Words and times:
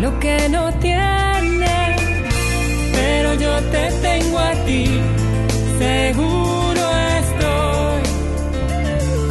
lo 0.00 0.18
que 0.18 0.48
no 0.48 0.72
tiene. 0.74 1.96
Pero 2.92 3.34
yo 3.34 3.54
te 3.72 3.90
tengo 4.02 4.38
a 4.38 4.52
ti, 4.66 4.84
seguro 5.78 6.84
estoy. 7.20 8.02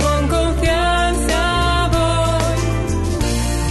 Con 0.02 0.28
confianza 0.28 1.90
voy. 1.96 2.58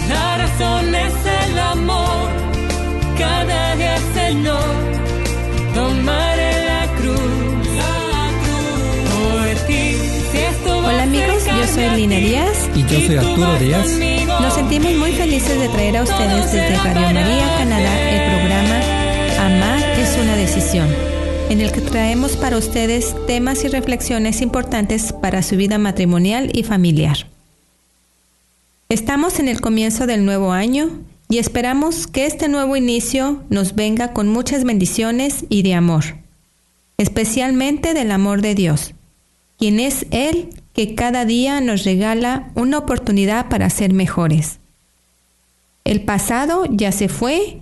La 0.09 0.37
razón 0.37 0.95
es 0.95 1.13
el 1.43 1.59
amor. 1.59 2.29
Cada 3.17 3.75
día, 3.75 3.97
Señor, 4.13 4.69
tomaré 5.73 6.53
la 6.71 6.83
cruz. 6.97 7.67
La 7.81 8.25
cruz. 8.43 9.09
Por 9.13 9.67
ti. 9.67 9.85
Si 10.31 10.37
esto 10.37 10.81
va 10.81 10.89
Hola 10.89 11.03
amigos, 11.03 11.45
yo 11.45 11.51
soy 11.51 11.61
acercarme 11.61 12.07
Y 12.75 12.81
yo 12.81 12.99
soy 12.99 13.15
Arturo 13.15 13.57
Díaz. 13.57 13.87
Nos 14.41 14.53
sentimos 14.53 14.93
muy 14.95 15.13
felices 15.13 15.57
de 15.57 15.69
traer 15.69 15.95
a 15.95 16.03
ustedes 16.03 16.51
desde 16.51 16.75
Radio 16.77 17.13
María 17.13 17.55
Canadá 17.57 18.11
el 18.11 18.35
programa 18.35 19.45
Amar 19.45 19.83
es 19.97 20.17
una 20.21 20.35
decisión, 20.35 20.89
en 21.49 21.61
el 21.61 21.71
que 21.71 21.79
traemos 21.79 22.35
para 22.35 22.57
ustedes 22.57 23.15
temas 23.27 23.63
y 23.63 23.69
reflexiones 23.69 24.41
importantes 24.41 25.13
para 25.13 25.41
su 25.41 25.55
vida 25.55 25.77
matrimonial 25.77 26.51
y 26.53 26.63
familiar. 26.63 27.27
Estamos 28.89 29.39
en 29.39 29.47
el 29.47 29.61
comienzo 29.61 30.05
del 30.05 30.25
nuevo 30.25 30.51
año 30.51 30.89
y 31.29 31.37
esperamos 31.37 32.07
que 32.07 32.25
este 32.25 32.49
nuevo 32.49 32.75
inicio 32.75 33.41
nos 33.49 33.75
venga 33.75 34.11
con 34.11 34.27
muchas 34.27 34.65
bendiciones 34.65 35.45
y 35.47 35.63
de 35.63 35.75
amor, 35.75 36.17
especialmente 36.97 37.93
del 37.93 38.11
amor 38.11 38.41
de 38.41 38.53
Dios, 38.53 38.93
quien 39.57 39.79
es 39.79 40.05
Él 40.11 40.49
que 40.75 40.93
cada 40.93 41.23
día 41.23 41.61
nos 41.61 41.85
regala 41.85 42.51
una 42.53 42.77
oportunidad 42.77 43.47
para 43.47 43.69
ser 43.69 43.93
mejores. 43.93 44.59
El 45.85 46.01
pasado 46.01 46.65
ya 46.69 46.91
se 46.91 47.07
fue 47.07 47.61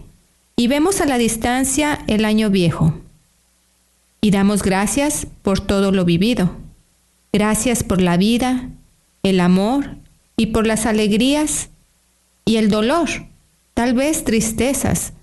y 0.55 0.67
vemos 0.67 0.99
a 0.99 1.05
la 1.05 1.19
distancia 1.19 1.99
el 2.07 2.25
año 2.25 2.49
viejo. 2.49 2.95
Y 4.19 4.31
damos 4.31 4.63
gracias 4.63 5.27
por 5.43 5.59
todo 5.59 5.91
lo 5.91 6.05
vivido. 6.05 6.55
Gracias 7.31 7.83
por 7.83 8.01
la 8.01 8.17
vida, 8.17 8.69
el 9.21 9.39
amor 9.39 9.97
y 10.35 10.47
por 10.47 10.65
las 10.65 10.87
alegrías 10.87 11.69
y 12.45 12.57
el 12.57 12.69
dolor, 12.69 13.09
tal 13.75 13.93
vez 13.93 14.23
tristezas. 14.23 15.13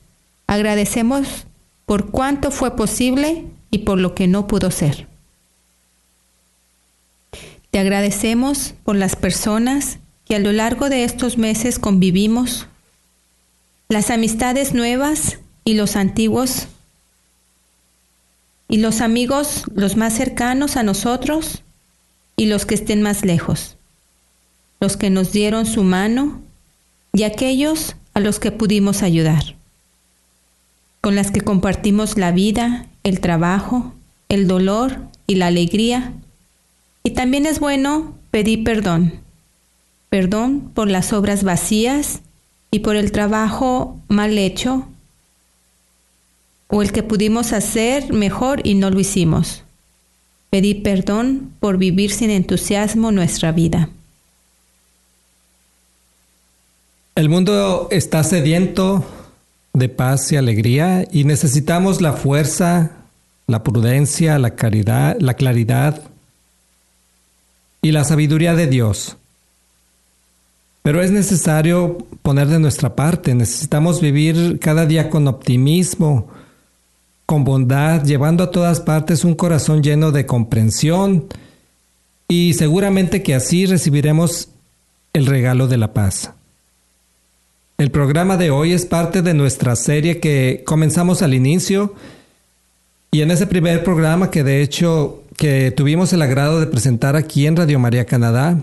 Agradecemos 0.46 1.46
por 1.86 2.10
cuanto 2.10 2.52
fue 2.52 2.76
posible 2.76 3.46
y 3.72 3.78
por 3.78 3.98
lo 3.98 4.14
que 4.14 4.28
no 4.28 4.46
pudo 4.46 4.70
ser. 4.70 5.09
Te 7.70 7.78
agradecemos 7.78 8.74
por 8.84 8.96
las 8.96 9.14
personas 9.16 9.98
que 10.24 10.34
a 10.34 10.38
lo 10.40 10.52
largo 10.52 10.88
de 10.88 11.04
estos 11.04 11.38
meses 11.38 11.78
convivimos, 11.78 12.66
las 13.88 14.10
amistades 14.10 14.74
nuevas 14.74 15.38
y 15.64 15.74
los 15.74 15.96
antiguos, 15.96 16.68
y 18.68 18.78
los 18.78 19.00
amigos 19.00 19.64
los 19.74 19.96
más 19.96 20.14
cercanos 20.14 20.76
a 20.76 20.84
nosotros 20.84 21.62
y 22.36 22.46
los 22.46 22.66
que 22.66 22.76
estén 22.76 23.02
más 23.02 23.24
lejos, 23.24 23.76
los 24.80 24.96
que 24.96 25.10
nos 25.10 25.32
dieron 25.32 25.66
su 25.66 25.82
mano 25.82 26.40
y 27.12 27.24
aquellos 27.24 27.96
a 28.14 28.20
los 28.20 28.38
que 28.38 28.52
pudimos 28.52 29.02
ayudar, 29.02 29.56
con 31.00 31.16
las 31.16 31.32
que 31.32 31.40
compartimos 31.40 32.16
la 32.16 32.30
vida, 32.30 32.86
el 33.02 33.20
trabajo, 33.20 33.92
el 34.28 34.46
dolor 34.46 35.00
y 35.26 35.34
la 35.34 35.48
alegría 35.48 36.14
y 37.02 37.10
también 37.10 37.46
es 37.46 37.60
bueno 37.60 38.14
pedir 38.30 38.64
perdón. 38.64 39.20
Perdón 40.08 40.70
por 40.74 40.88
las 40.88 41.12
obras 41.12 41.44
vacías 41.44 42.20
y 42.70 42.80
por 42.80 42.96
el 42.96 43.12
trabajo 43.12 43.98
mal 44.08 44.36
hecho 44.38 44.86
o 46.68 46.82
el 46.82 46.92
que 46.92 47.02
pudimos 47.02 47.52
hacer 47.52 48.12
mejor 48.12 48.60
y 48.64 48.74
no 48.74 48.90
lo 48.90 49.00
hicimos. 49.00 49.64
Pedir 50.50 50.82
perdón 50.82 51.52
por 51.60 51.78
vivir 51.78 52.10
sin 52.10 52.30
entusiasmo 52.30 53.12
nuestra 53.12 53.52
vida. 53.52 53.88
El 57.14 57.28
mundo 57.28 57.88
está 57.90 58.24
sediento 58.24 59.04
de 59.72 59.88
paz 59.88 60.32
y 60.32 60.36
alegría 60.36 61.06
y 61.10 61.24
necesitamos 61.24 62.00
la 62.00 62.12
fuerza, 62.14 62.92
la 63.46 63.62
prudencia, 63.62 64.38
la 64.38 64.54
caridad, 64.54 65.16
la 65.20 65.34
claridad 65.34 66.09
y 67.82 67.92
la 67.92 68.04
sabiduría 68.04 68.54
de 68.54 68.66
Dios. 68.66 69.16
Pero 70.82 71.02
es 71.02 71.10
necesario 71.10 71.98
poner 72.22 72.48
de 72.48 72.58
nuestra 72.58 72.96
parte, 72.96 73.34
necesitamos 73.34 74.00
vivir 74.00 74.58
cada 74.60 74.86
día 74.86 75.10
con 75.10 75.28
optimismo, 75.28 76.28
con 77.26 77.44
bondad, 77.44 78.04
llevando 78.04 78.44
a 78.44 78.50
todas 78.50 78.80
partes 78.80 79.24
un 79.24 79.34
corazón 79.34 79.82
lleno 79.82 80.10
de 80.10 80.26
comprensión 80.26 81.26
y 82.28 82.54
seguramente 82.54 83.22
que 83.22 83.34
así 83.34 83.66
recibiremos 83.66 84.48
el 85.12 85.26
regalo 85.26 85.68
de 85.68 85.76
la 85.76 85.92
paz. 85.92 86.32
El 87.76 87.90
programa 87.90 88.36
de 88.36 88.50
hoy 88.50 88.72
es 88.72 88.84
parte 88.84 89.22
de 89.22 89.34
nuestra 89.34 89.74
serie 89.76 90.18
que 90.20 90.62
comenzamos 90.66 91.22
al 91.22 91.34
inicio 91.34 91.94
y 93.10 93.22
en 93.22 93.30
ese 93.30 93.46
primer 93.46 93.84
programa 93.84 94.30
que 94.30 94.44
de 94.44 94.62
hecho 94.62 95.19
que 95.40 95.70
tuvimos 95.70 96.12
el 96.12 96.20
agrado 96.20 96.60
de 96.60 96.66
presentar 96.66 97.16
aquí 97.16 97.46
en 97.46 97.56
Radio 97.56 97.78
María 97.78 98.04
Canadá. 98.04 98.62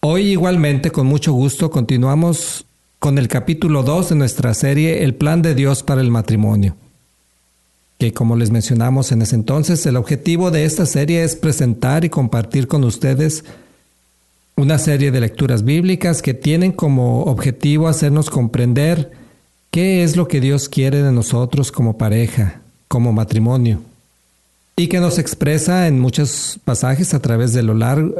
Hoy 0.00 0.32
igualmente 0.32 0.90
con 0.90 1.06
mucho 1.06 1.32
gusto 1.32 1.70
continuamos 1.70 2.66
con 2.98 3.16
el 3.16 3.26
capítulo 3.26 3.82
2 3.82 4.10
de 4.10 4.14
nuestra 4.16 4.52
serie 4.52 5.02
El 5.02 5.14
plan 5.14 5.40
de 5.40 5.54
Dios 5.54 5.82
para 5.82 6.02
el 6.02 6.10
matrimonio. 6.10 6.76
Que 7.96 8.12
como 8.12 8.36
les 8.36 8.50
mencionamos 8.50 9.10
en 9.10 9.22
ese 9.22 9.36
entonces, 9.36 9.86
el 9.86 9.96
objetivo 9.96 10.50
de 10.50 10.66
esta 10.66 10.84
serie 10.84 11.24
es 11.24 11.34
presentar 11.34 12.04
y 12.04 12.10
compartir 12.10 12.68
con 12.68 12.84
ustedes 12.84 13.42
una 14.54 14.76
serie 14.76 15.10
de 15.10 15.20
lecturas 15.20 15.64
bíblicas 15.64 16.20
que 16.20 16.34
tienen 16.34 16.72
como 16.72 17.22
objetivo 17.22 17.88
hacernos 17.88 18.28
comprender 18.28 19.12
qué 19.70 20.04
es 20.04 20.14
lo 20.14 20.28
que 20.28 20.42
Dios 20.42 20.68
quiere 20.68 21.02
de 21.02 21.10
nosotros 21.10 21.72
como 21.72 21.96
pareja, 21.96 22.60
como 22.86 23.14
matrimonio 23.14 23.80
y 24.76 24.88
que 24.88 25.00
nos 25.00 25.18
expresa 25.18 25.86
en 25.86 26.00
muchos 26.00 26.58
pasajes 26.64 27.14
a 27.14 27.20
través 27.20 27.52
de 27.52 27.62
lo, 27.62 27.74
largo, 27.74 28.14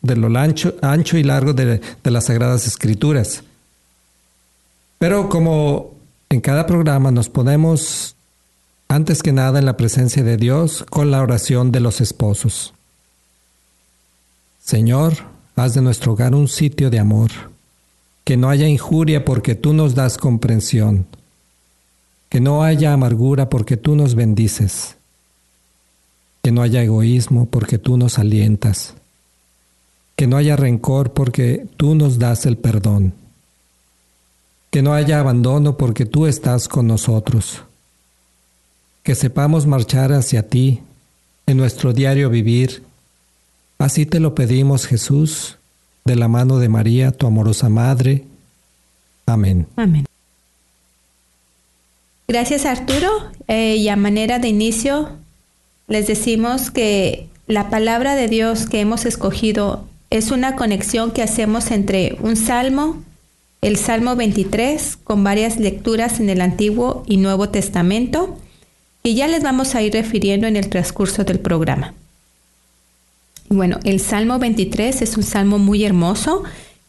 de 0.00 0.16
lo 0.16 0.38
ancho, 0.38 0.74
ancho 0.80 1.18
y 1.18 1.22
largo 1.22 1.52
de, 1.52 1.80
de 2.02 2.10
las 2.10 2.26
Sagradas 2.26 2.66
Escrituras. 2.66 3.42
Pero 4.98 5.28
como 5.28 5.92
en 6.30 6.40
cada 6.40 6.66
programa 6.66 7.10
nos 7.10 7.28
ponemos 7.28 8.16
antes 8.88 9.22
que 9.22 9.32
nada 9.32 9.58
en 9.58 9.66
la 9.66 9.76
presencia 9.76 10.22
de 10.22 10.36
Dios 10.36 10.84
con 10.88 11.10
la 11.10 11.20
oración 11.20 11.72
de 11.72 11.80
los 11.80 12.00
esposos. 12.00 12.72
Señor, 14.62 15.14
haz 15.56 15.74
de 15.74 15.82
nuestro 15.82 16.12
hogar 16.12 16.34
un 16.34 16.48
sitio 16.48 16.88
de 16.88 16.98
amor, 16.98 17.30
que 18.24 18.36
no 18.36 18.48
haya 18.48 18.68
injuria 18.68 19.24
porque 19.24 19.54
tú 19.54 19.72
nos 19.72 19.94
das 19.94 20.16
comprensión, 20.16 21.06
que 22.28 22.40
no 22.40 22.62
haya 22.62 22.92
amargura 22.92 23.50
porque 23.50 23.76
tú 23.76 23.96
nos 23.96 24.14
bendices 24.14 24.96
que 26.42 26.52
no 26.52 26.62
haya 26.62 26.82
egoísmo 26.82 27.46
porque 27.46 27.78
tú 27.78 27.96
nos 27.96 28.18
alientas, 28.18 28.94
que 30.16 30.26
no 30.26 30.36
haya 30.36 30.56
rencor 30.56 31.12
porque 31.12 31.66
tú 31.76 31.94
nos 31.94 32.18
das 32.18 32.46
el 32.46 32.56
perdón, 32.56 33.14
que 34.70 34.82
no 34.82 34.92
haya 34.92 35.20
abandono 35.20 35.76
porque 35.76 36.04
tú 36.04 36.26
estás 36.26 36.68
con 36.68 36.86
nosotros, 36.86 37.62
que 39.02 39.14
sepamos 39.14 39.66
marchar 39.66 40.12
hacia 40.12 40.48
ti 40.48 40.80
en 41.46 41.56
nuestro 41.56 41.92
diario 41.92 42.30
vivir. 42.30 42.82
Así 43.78 44.06
te 44.06 44.20
lo 44.20 44.34
pedimos, 44.34 44.86
Jesús, 44.86 45.58
de 46.04 46.16
la 46.16 46.28
mano 46.28 46.58
de 46.58 46.68
María, 46.68 47.12
tu 47.12 47.26
amorosa 47.26 47.68
Madre. 47.68 48.24
Amén. 49.26 49.66
Amén. 49.76 50.06
Gracias 52.28 52.64
Arturo. 52.64 53.10
Eh, 53.48 53.76
y 53.76 53.88
a 53.88 53.96
manera 53.96 54.38
de 54.38 54.48
inicio, 54.48 55.10
les 55.92 56.06
decimos 56.06 56.70
que 56.70 57.28
la 57.46 57.70
palabra 57.70 58.14
de 58.14 58.26
Dios 58.26 58.66
que 58.66 58.80
hemos 58.80 59.04
escogido 59.04 59.86
es 60.10 60.30
una 60.30 60.56
conexión 60.56 61.10
que 61.10 61.22
hacemos 61.22 61.70
entre 61.70 62.16
un 62.20 62.36
salmo 62.36 63.02
el 63.60 63.76
Salmo 63.76 64.16
23 64.16 64.98
con 65.04 65.22
varias 65.22 65.60
lecturas 65.60 66.18
en 66.18 66.28
el 66.28 66.40
Antiguo 66.40 67.04
y 67.06 67.18
Nuevo 67.18 67.50
Testamento 67.50 68.36
y 69.04 69.14
ya 69.14 69.28
les 69.28 69.44
vamos 69.44 69.76
a 69.76 69.82
ir 69.82 69.92
refiriendo 69.92 70.48
en 70.48 70.56
el 70.56 70.68
transcurso 70.68 71.22
del 71.22 71.38
programa. 71.38 71.94
Bueno, 73.48 73.78
el 73.84 74.00
Salmo 74.00 74.40
23 74.40 75.02
es 75.02 75.16
un 75.16 75.22
salmo 75.22 75.58
muy 75.58 75.84
hermoso 75.84 76.42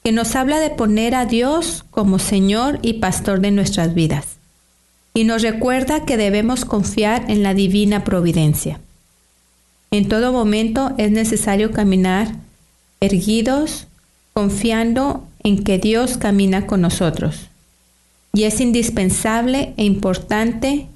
que 0.04 0.12
nos 0.12 0.36
habla 0.36 0.60
de 0.60 0.72
poner 0.72 1.14
a 1.14 1.26
Dios 1.26 1.86
como 1.92 2.18
Señor 2.18 2.80
y 2.82 2.94
Pastor 2.94 3.40
de 3.40 3.52
nuestras 3.52 3.94
vidas 3.94 4.26
y 5.14 5.26
nos 5.26 5.44
recuerda 5.44 6.06
que 6.06 6.18
debemos 6.18 6.66
confiar 6.66 7.26
en 7.30 7.44
la 7.44 7.54
divina 7.54 8.04
providencia. 8.04 8.80
En 9.94 10.08
todo 10.08 10.34
momento 10.34 10.96
es 10.98 11.12
necesario 11.12 11.72
caminar 11.72 12.34
erguidos, 13.00 13.86
confiando 14.34 15.28
en 15.44 15.64
que 15.64 15.78
Dios 15.78 16.18
camina 16.18 16.66
con 16.66 16.82
nosotros. 16.82 17.42
Y 18.34 18.46
es 18.46 18.60
indispensable 18.60 19.76
e 19.78 19.84
importante 19.84 20.88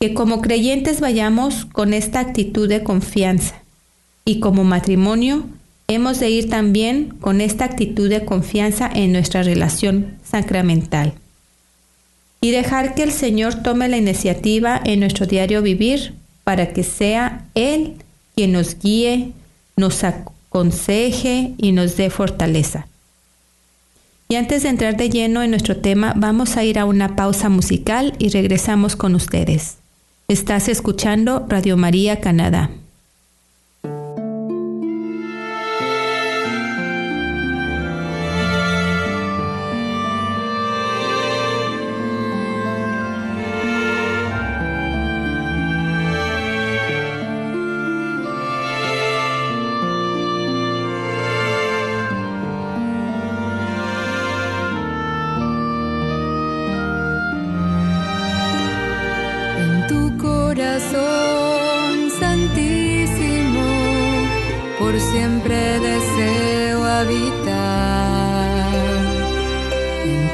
que 0.00 0.12
como 0.12 0.40
creyentes 0.40 0.98
vayamos 0.98 1.66
con 1.66 1.94
esta 1.94 2.18
actitud 2.18 2.68
de 2.68 2.82
confianza. 2.82 3.62
Y 4.24 4.40
como 4.40 4.64
matrimonio 4.64 5.44
hemos 5.86 6.18
de 6.18 6.28
ir 6.28 6.50
también 6.50 7.10
con 7.20 7.40
esta 7.40 7.64
actitud 7.64 8.10
de 8.10 8.24
confianza 8.24 8.90
en 8.92 9.12
nuestra 9.12 9.44
relación 9.44 10.16
sacramental. 10.24 11.14
Y 12.40 12.50
dejar 12.50 12.96
que 12.96 13.04
el 13.04 13.12
Señor 13.12 13.62
tome 13.62 13.86
la 13.86 13.98
iniciativa 13.98 14.80
en 14.84 14.98
nuestro 14.98 15.26
diario 15.26 15.62
vivir 15.62 16.14
para 16.42 16.72
que 16.72 16.82
sea 16.82 17.46
Él 17.54 17.94
quien 18.36 18.52
nos 18.52 18.78
guíe, 18.78 19.32
nos 19.78 20.04
aconseje 20.04 21.54
y 21.56 21.72
nos 21.72 21.96
dé 21.96 22.10
fortaleza. 22.10 22.86
Y 24.28 24.34
antes 24.34 24.62
de 24.62 24.68
entrar 24.68 24.98
de 24.98 25.08
lleno 25.08 25.42
en 25.42 25.50
nuestro 25.50 25.78
tema, 25.78 26.12
vamos 26.14 26.58
a 26.58 26.64
ir 26.64 26.78
a 26.78 26.84
una 26.84 27.16
pausa 27.16 27.48
musical 27.48 28.12
y 28.18 28.28
regresamos 28.28 28.94
con 28.94 29.14
ustedes. 29.14 29.78
Estás 30.28 30.68
escuchando 30.68 31.46
Radio 31.48 31.78
María 31.78 32.20
Canadá. 32.20 32.70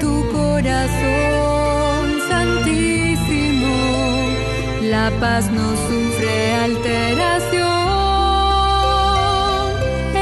tu 0.00 0.14
corazón 0.32 2.02
santísimo, 2.28 3.74
la 4.82 5.10
paz 5.20 5.50
no 5.50 5.68
sufre 5.86 6.54
alteración, 6.66 7.62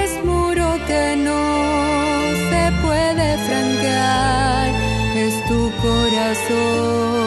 es 0.04 0.12
muro 0.24 0.68
que 0.86 1.16
no 1.28 1.42
se 2.50 2.62
puede 2.84 3.28
franquear, 3.46 4.68
es 5.16 5.34
tu 5.48 5.60
corazón. 5.82 7.19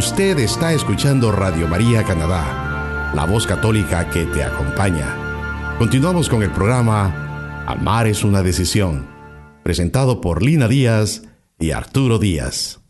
Usted 0.00 0.38
está 0.38 0.72
escuchando 0.72 1.30
Radio 1.30 1.68
María 1.68 2.02
Canadá, 2.04 3.12
la 3.14 3.26
voz 3.26 3.46
católica 3.46 4.08
que 4.08 4.24
te 4.24 4.42
acompaña. 4.42 5.76
Continuamos 5.76 6.30
con 6.30 6.42
el 6.42 6.50
programa 6.50 7.66
Amar 7.66 8.06
es 8.06 8.24
una 8.24 8.42
decisión, 8.42 9.06
presentado 9.62 10.22
por 10.22 10.42
Lina 10.42 10.68
Díaz 10.68 11.24
y 11.58 11.72
Arturo 11.72 12.18
Díaz. 12.18 12.80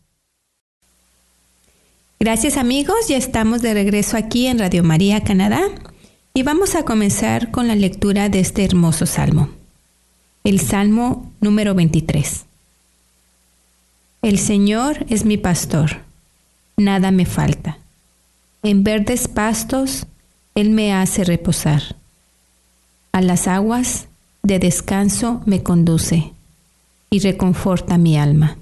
Gracias 2.17 2.55
amigos, 2.55 3.09
ya 3.09 3.17
estamos 3.17 3.61
de 3.61 3.73
regreso 3.73 4.15
aquí 4.15 4.47
en 4.47 4.59
Radio 4.59 4.81
María 4.81 5.21
Canadá 5.21 5.63
y 6.33 6.43
vamos 6.43 6.75
a 6.75 6.85
comenzar 6.85 7.51
con 7.51 7.67
la 7.67 7.75
lectura 7.75 8.29
de 8.29 8.39
este 8.39 8.63
hermoso 8.63 9.05
salmo. 9.05 9.49
El 10.45 10.61
Salmo 10.61 11.29
número 11.41 11.75
23. 11.75 12.45
El 14.21 14.39
Señor 14.39 15.05
es 15.09 15.25
mi 15.25 15.35
pastor 15.35 16.09
nada 16.77 17.11
me 17.11 17.25
falta. 17.25 17.77
En 18.63 18.83
verdes 18.83 19.27
pastos 19.27 20.05
Él 20.55 20.69
me 20.69 20.93
hace 20.93 21.23
reposar. 21.23 21.95
A 23.11 23.21
las 23.21 23.47
aguas 23.47 24.07
de 24.43 24.59
descanso 24.59 25.41
me 25.45 25.63
conduce 25.63 26.33
y 27.09 27.19
reconforta 27.19 27.97
mi 27.97 28.17
alma. 28.17 28.57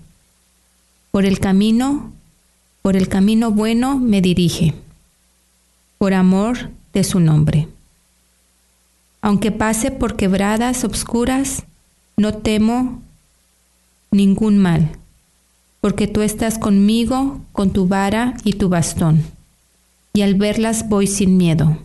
Por 1.11 1.25
el 1.25 1.39
camino, 1.39 2.11
por 2.81 2.95
el 2.95 3.07
camino 3.07 3.51
bueno 3.51 3.97
me 3.97 4.21
dirige. 4.21 4.73
por 5.97 6.13
amor 6.13 6.69
de 6.93 7.03
su 7.03 7.19
nombre. 7.19 7.67
Aunque 9.21 9.51
pase 9.51 9.91
por 9.91 10.15
quebradas 10.15 10.85
obscuras, 10.85 11.63
no 12.15 12.35
temo 12.35 13.01
ningún 14.09 14.57
mal, 14.57 14.97
porque 15.81 16.07
tú 16.07 16.21
estás 16.21 16.57
conmigo 16.57 17.41
con 17.51 17.71
tu 17.71 17.87
vara 17.87 18.35
y 18.43 18.53
tu 18.53 18.69
bastón, 18.69 19.23
y 20.13 20.21
al 20.21 20.35
verlas 20.35 20.89
voy 20.89 21.07
sin 21.07 21.37
miedo. 21.37 21.77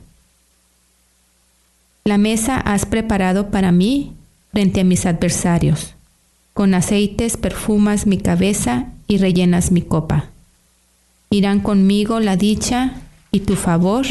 La 2.04 2.18
mesa 2.18 2.58
has 2.58 2.84
preparado 2.84 3.50
para 3.50 3.72
mí 3.72 4.12
frente 4.52 4.80
a 4.82 4.84
mis 4.84 5.06
adversarios. 5.06 5.94
Con 6.52 6.74
aceites 6.74 7.36
perfumas 7.36 8.06
mi 8.06 8.18
cabeza 8.18 8.86
y 9.08 9.18
rellenas 9.18 9.72
mi 9.72 9.82
copa. 9.82 10.26
Irán 11.30 11.60
conmigo 11.60 12.20
la 12.20 12.36
dicha 12.36 12.92
y 13.32 13.40
tu 13.40 13.56
favor. 13.56 14.06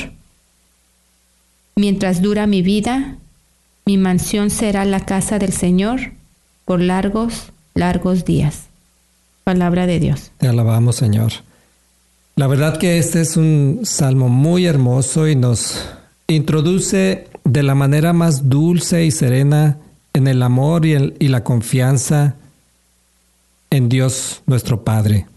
Mientras 1.75 2.21
dura 2.21 2.47
mi 2.47 2.61
vida, 2.61 3.17
mi 3.85 3.97
mansión 3.97 4.49
será 4.49 4.85
la 4.85 4.99
casa 5.01 5.39
del 5.39 5.53
Señor 5.53 6.13
por 6.65 6.81
largos, 6.81 7.51
largos 7.75 8.25
días. 8.25 8.65
Palabra 9.43 9.87
de 9.87 9.99
Dios. 9.99 10.31
Te 10.37 10.47
alabamos, 10.47 10.95
Señor. 10.95 11.31
La 12.35 12.47
verdad 12.47 12.77
que 12.77 12.97
este 12.97 13.21
es 13.21 13.37
un 13.37 13.81
salmo 13.83 14.29
muy 14.29 14.65
hermoso 14.65 15.27
y 15.27 15.35
nos 15.35 15.85
introduce 16.27 17.27
de 17.43 17.63
la 17.63 17.75
manera 17.75 18.13
más 18.13 18.49
dulce 18.49 19.05
y 19.05 19.11
serena 19.11 19.77
en 20.13 20.27
el 20.27 20.41
amor 20.41 20.85
y, 20.85 21.13
y 21.19 21.27
la 21.27 21.43
confianza 21.43 22.35
en 23.69 23.89
Dios 23.89 24.41
nuestro 24.45 24.83
Padre. 24.83 25.27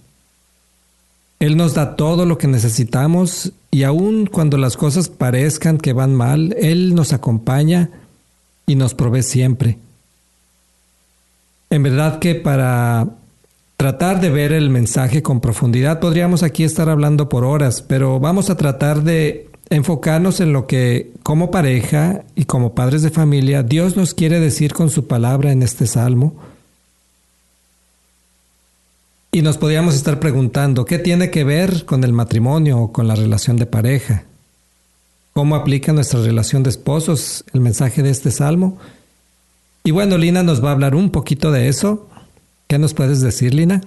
Él 1.39 1.57
nos 1.57 1.75
da 1.75 1.97
todo 1.97 2.25
lo 2.25 2.39
que 2.39 2.47
necesitamos 2.47 3.53
y 3.71 3.83
aun 3.83 4.27
cuando 4.27 4.57
las 4.57 4.77
cosas 4.77 5.09
parezcan 5.09 5.79
que 5.79 5.93
van 5.93 6.15
mal, 6.15 6.55
Él 6.59 6.95
nos 6.95 7.13
acompaña 7.13 7.91
y 8.67 8.77
nos 8.77 8.95
provee 8.95 9.23
siempre. 9.23 9.79
En 11.69 11.83
verdad 11.83 12.21
que 12.21 12.37
para 12.37 13.09
tratar 13.77 14.21
de 14.21 14.31
ver 14.31 14.53
el 14.53 14.71
mensaje 14.71 15.23
con 15.23 15.41
profundidad 15.41 16.01
podríamos 16.01 16.43
aquí 16.43 16.65
estar 16.65 16.89
hablando 16.89 17.29
por 17.29 17.45
horas, 17.45 17.83
pero 17.83 18.19
vamos 18.21 18.51
a 18.51 18.57
tratar 18.57 19.03
de 19.03 19.51
enfocarnos 19.69 20.41
en 20.41 20.53
lo 20.53 20.67
que 20.67 21.13
como 21.23 21.51
pareja 21.51 22.23
y 22.35 22.45
como 22.45 22.75
padres 22.75 23.03
de 23.03 23.11
familia 23.11 23.63
Dios 23.63 23.97
nos 23.97 24.15
quiere 24.15 24.41
decir 24.41 24.73
con 24.73 24.91
su 24.91 25.07
palabra 25.07 25.53
en 25.53 25.63
este 25.63 25.87
salmo. 25.87 26.35
Y 29.33 29.43
nos 29.43 29.59
podríamos 29.59 29.95
estar 29.95 30.19
preguntando, 30.19 30.87
¿qué 30.87 30.99
tiene 30.99 31.31
que 31.31 31.45
ver 31.45 31.85
con 31.85 32.05
el 32.05 32.15
matrimonio 32.15 32.79
o 32.79 32.93
con 32.93 33.07
la 33.07 33.15
relación 33.15 33.59
de 33.59 33.67
pareja? 33.67 34.25
¿Cómo 35.35 35.55
aplica 35.57 35.93
nuestra 35.93 36.23
relación 36.23 36.63
de 36.63 36.71
esposos 36.71 37.45
el 37.53 37.61
mensaje 37.61 38.03
de 38.03 38.09
este 38.09 38.31
salmo? 38.31 38.79
Y 39.85 39.91
bueno, 39.91 40.17
Lina 40.17 40.43
nos 40.43 40.65
va 40.65 40.71
a 40.71 40.73
hablar 40.73 40.95
un 40.95 41.11
poquito 41.11 41.53
de 41.53 41.69
eso. 41.69 42.09
¿Qué 42.67 42.79
nos 42.79 42.95
puedes 42.95 43.21
decir, 43.21 43.55
Lina? 43.55 43.81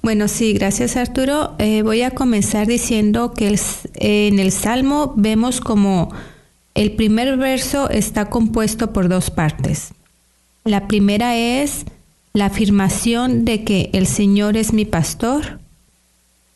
Bueno, 0.00 0.28
sí, 0.28 0.54
gracias 0.54 0.96
Arturo. 0.96 1.54
Eh, 1.58 1.82
voy 1.82 2.02
a 2.02 2.12
comenzar 2.12 2.66
diciendo 2.66 3.34
que 3.34 3.58
en 3.96 4.38
el 4.38 4.52
Salmo 4.52 5.12
vemos 5.16 5.60
como 5.60 6.14
el 6.74 6.92
primer 6.92 7.36
verso 7.36 7.90
está 7.90 8.30
compuesto 8.30 8.92
por 8.92 9.08
dos 9.08 9.30
partes. 9.30 9.92
La 10.64 10.88
primera 10.88 11.36
es 11.36 11.84
la 12.32 12.46
afirmación 12.46 13.44
de 13.44 13.64
que 13.64 13.90
el 13.92 14.06
Señor 14.06 14.56
es 14.56 14.72
mi 14.72 14.84
pastor, 14.84 15.58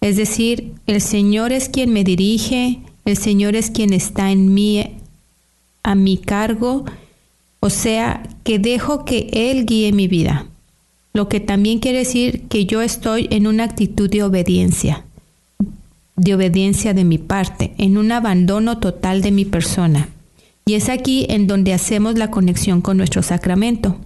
es 0.01 0.17
decir, 0.17 0.73
el 0.87 1.03
Señor 1.03 1.53
es 1.53 1.69
quien 1.69 1.93
me 1.93 2.05
dirige, 2.05 2.81
el 3.05 3.19
Señor 3.19 3.55
es 3.55 3.71
quien 3.71 3.93
está 3.93 4.31
en 4.31 4.55
mí, 4.55 4.97
a 5.83 5.95
mi 5.95 6.17
cargo, 6.17 6.85
o 7.61 7.69
sea, 7.69 8.23
que 8.45 8.59
dejo 8.59 9.05
que 9.05 9.29
Él 9.33 9.67
guíe 9.67 9.93
mi 9.93 10.09
vida 10.09 10.50
lo 11.13 11.29
que 11.29 11.41
también 11.41 11.81
quiere 11.81 11.99
decir 11.99 12.43
que 12.49 12.67
yo 12.67 12.83
estoy 12.83 13.29
en 13.31 13.47
una 13.47 13.65
actitud 13.65 14.09
de 14.09 14.23
obediencia, 14.23 15.05
de 16.17 16.35
obediencia 16.35 16.95
de 16.95 17.05
mi 17.05 17.19
parte, 17.19 17.73
en 17.79 17.99
un 17.99 18.13
abandono 18.13 18.79
total 18.79 19.23
de 19.23 19.33
mi 19.33 19.45
persona. 19.45 20.09
Y 20.67 20.75
es 20.75 20.89
aquí 20.89 21.27
en 21.29 21.47
donde 21.47 21.73
hacemos 21.73 22.17
la 22.17 22.31
conexión 22.31 22.81
con 22.81 22.97
nuestro 22.97 23.23
sacramento. 23.23 23.97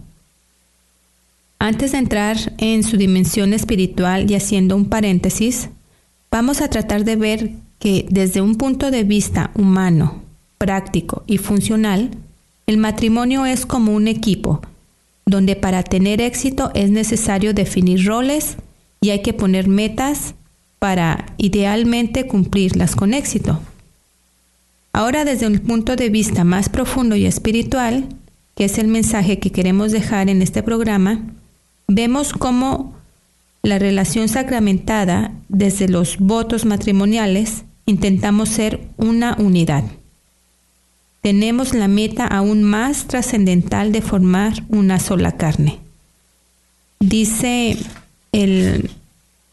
Antes 1.58 1.92
de 1.92 1.98
entrar 1.98 2.36
en 2.58 2.82
su 2.82 2.96
dimensión 2.96 3.52
espiritual 3.52 4.30
y 4.30 4.34
haciendo 4.34 4.76
un 4.76 4.86
paréntesis, 4.86 5.68
vamos 6.30 6.60
a 6.60 6.68
tratar 6.68 7.04
de 7.04 7.16
ver 7.16 7.50
que 7.78 8.06
desde 8.08 8.40
un 8.40 8.54
punto 8.56 8.90
de 8.90 9.04
vista 9.04 9.50
humano, 9.54 10.22
práctico 10.56 11.22
y 11.26 11.38
funcional, 11.38 12.10
el 12.66 12.78
matrimonio 12.78 13.44
es 13.44 13.66
como 13.66 13.92
un 13.92 14.08
equipo 14.08 14.62
donde 15.26 15.56
para 15.56 15.82
tener 15.82 16.20
éxito 16.20 16.70
es 16.74 16.90
necesario 16.90 17.54
definir 17.54 18.06
roles 18.06 18.56
y 19.00 19.10
hay 19.10 19.22
que 19.22 19.32
poner 19.32 19.68
metas 19.68 20.34
para 20.78 21.34
idealmente 21.38 22.26
cumplirlas 22.26 22.94
con 22.94 23.14
éxito. 23.14 23.60
Ahora 24.92 25.24
desde 25.24 25.46
un 25.46 25.58
punto 25.58 25.96
de 25.96 26.08
vista 26.10 26.44
más 26.44 26.68
profundo 26.68 27.16
y 27.16 27.26
espiritual, 27.26 28.06
que 28.54 28.66
es 28.66 28.78
el 28.78 28.88
mensaje 28.88 29.38
que 29.38 29.50
queremos 29.50 29.92
dejar 29.92 30.28
en 30.28 30.42
este 30.42 30.62
programa, 30.62 31.20
vemos 31.88 32.32
cómo 32.32 32.94
la 33.62 33.78
relación 33.78 34.28
sacramentada 34.28 35.32
desde 35.48 35.88
los 35.88 36.18
votos 36.18 36.64
matrimoniales 36.64 37.64
intentamos 37.86 38.50
ser 38.50 38.80
una 38.96 39.36
unidad 39.38 39.84
tenemos 41.24 41.72
la 41.72 41.88
meta 41.88 42.26
aún 42.26 42.62
más 42.62 43.06
trascendental 43.06 43.92
de 43.92 44.02
formar 44.02 44.62
una 44.68 45.00
sola 45.00 45.38
carne. 45.38 45.78
Dice 47.00 47.78
el, 48.32 48.90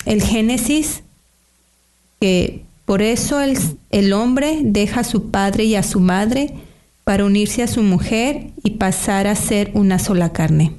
Génesis 0.06 1.02
que 2.20 2.66
por 2.84 3.02
eso 3.02 3.40
el, 3.40 3.58
el 3.90 4.12
hombre 4.12 4.60
deja 4.64 5.00
a 5.00 5.06
su 5.06 5.32
padre 5.32 5.64
y 5.64 5.76
a 5.76 5.84
su 5.84 6.02
madre 6.02 6.54
para 7.06 7.24
unirse 7.24 7.64
a 7.64 7.68
su 7.68 7.84
mujer 7.84 8.48
y 8.66 8.72
pasar 8.72 9.26
a 9.28 9.36
ser 9.36 9.72
una 9.74 9.98
sola 9.98 10.34
carne. 10.34 10.74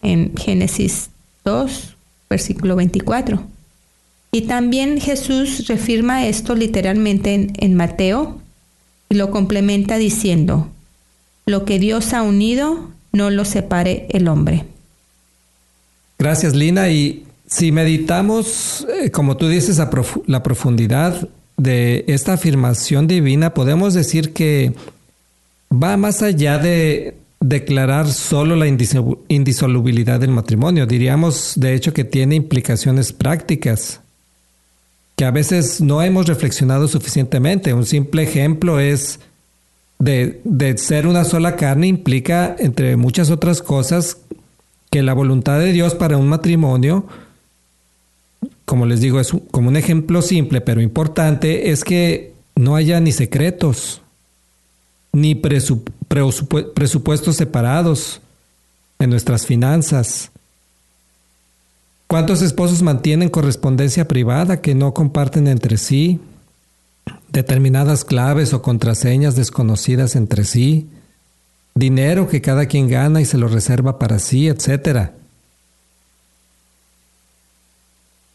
En 0.00 0.36
Génesis 0.36 1.10
2, 1.44 1.96
versículo 2.30 2.76
24. 2.76 3.42
Y 4.30 4.42
también 4.42 5.00
Jesús 5.00 5.66
refirma 5.66 6.24
esto 6.28 6.54
literalmente 6.54 7.34
en, 7.34 7.52
en 7.58 7.74
Mateo 7.74 8.40
y 9.10 9.16
lo 9.16 9.30
complementa 9.30 9.98
diciendo, 9.98 10.68
lo 11.44 11.64
que 11.64 11.78
Dios 11.78 12.14
ha 12.14 12.22
unido, 12.22 12.90
no 13.12 13.28
lo 13.28 13.44
separe 13.44 14.06
el 14.10 14.28
hombre. 14.28 14.64
Gracias, 16.18 16.54
Lina. 16.54 16.88
Y 16.90 17.24
si 17.46 17.72
meditamos, 17.72 18.86
eh, 18.88 19.10
como 19.10 19.36
tú 19.36 19.48
dices, 19.48 19.80
a 19.80 19.90
la 20.26 20.42
profundidad 20.42 21.28
de 21.56 22.04
esta 22.06 22.34
afirmación 22.34 23.08
divina, 23.08 23.52
podemos 23.52 23.94
decir 23.94 24.32
que 24.32 24.74
va 25.72 25.96
más 25.96 26.22
allá 26.22 26.58
de 26.58 27.16
declarar 27.40 28.06
solo 28.06 28.54
la 28.54 28.68
indisolubilidad 28.68 30.20
del 30.20 30.30
matrimonio. 30.30 30.86
Diríamos, 30.86 31.54
de 31.56 31.74
hecho, 31.74 31.92
que 31.92 32.04
tiene 32.04 32.36
implicaciones 32.36 33.12
prácticas 33.12 33.99
que 35.20 35.26
a 35.26 35.30
veces 35.30 35.82
no 35.82 36.00
hemos 36.00 36.28
reflexionado 36.28 36.88
suficientemente. 36.88 37.74
Un 37.74 37.84
simple 37.84 38.22
ejemplo 38.22 38.80
es 38.80 39.20
de, 39.98 40.40
ser 40.78 41.06
una 41.06 41.24
sola 41.24 41.56
carne 41.56 41.88
implica, 41.88 42.56
entre 42.58 42.96
muchas 42.96 43.30
otras 43.30 43.60
cosas, 43.60 44.16
que 44.90 45.02
la 45.02 45.12
voluntad 45.12 45.58
de 45.58 45.74
Dios 45.74 45.94
para 45.94 46.16
un 46.16 46.26
matrimonio, 46.26 47.04
como 48.64 48.86
les 48.86 49.02
digo, 49.02 49.20
es 49.20 49.30
como 49.50 49.68
un 49.68 49.76
ejemplo 49.76 50.22
simple 50.22 50.62
pero 50.62 50.80
importante, 50.80 51.70
es 51.70 51.84
que 51.84 52.32
no 52.56 52.74
haya 52.74 52.98
ni 52.98 53.12
secretos, 53.12 54.00
ni 55.12 55.34
presupuestos 55.34 57.36
separados 57.36 58.22
en 58.98 59.10
nuestras 59.10 59.44
finanzas, 59.44 60.30
¿Cuántos 62.10 62.42
esposos 62.42 62.82
mantienen 62.82 63.28
correspondencia 63.28 64.08
privada 64.08 64.60
que 64.60 64.74
no 64.74 64.92
comparten 64.92 65.46
entre 65.46 65.76
sí? 65.76 66.18
Determinadas 67.28 68.04
claves 68.04 68.52
o 68.52 68.62
contraseñas 68.62 69.36
desconocidas 69.36 70.16
entre 70.16 70.42
sí. 70.42 70.88
Dinero 71.76 72.26
que 72.26 72.40
cada 72.40 72.66
quien 72.66 72.88
gana 72.88 73.20
y 73.20 73.24
se 73.24 73.38
lo 73.38 73.46
reserva 73.46 74.00
para 74.00 74.18
sí, 74.18 74.48
etc. 74.48 75.10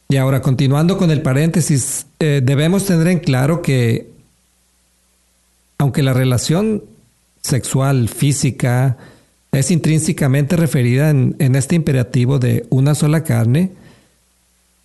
Y 0.07 0.15
ahora, 0.15 0.41
continuando 0.41 0.97
con 0.97 1.11
el 1.11 1.21
paréntesis, 1.21 2.05
eh, 2.19 2.39
debemos 2.41 2.85
tener 2.85 3.07
en 3.09 3.19
claro 3.19 3.61
que 3.61 4.09
aunque 5.79 6.01
la 6.01 6.13
relación 6.13 6.81
sexual, 7.41 8.07
física, 8.07 8.95
es 9.59 9.71
intrínsecamente 9.71 10.57
referida 10.57 11.09
en, 11.09 11.55
este 11.55 11.75
imperativo 11.75 12.39
de 12.39 12.65
una 12.69 12.93
sola 12.93 13.23
carne, 13.23 13.71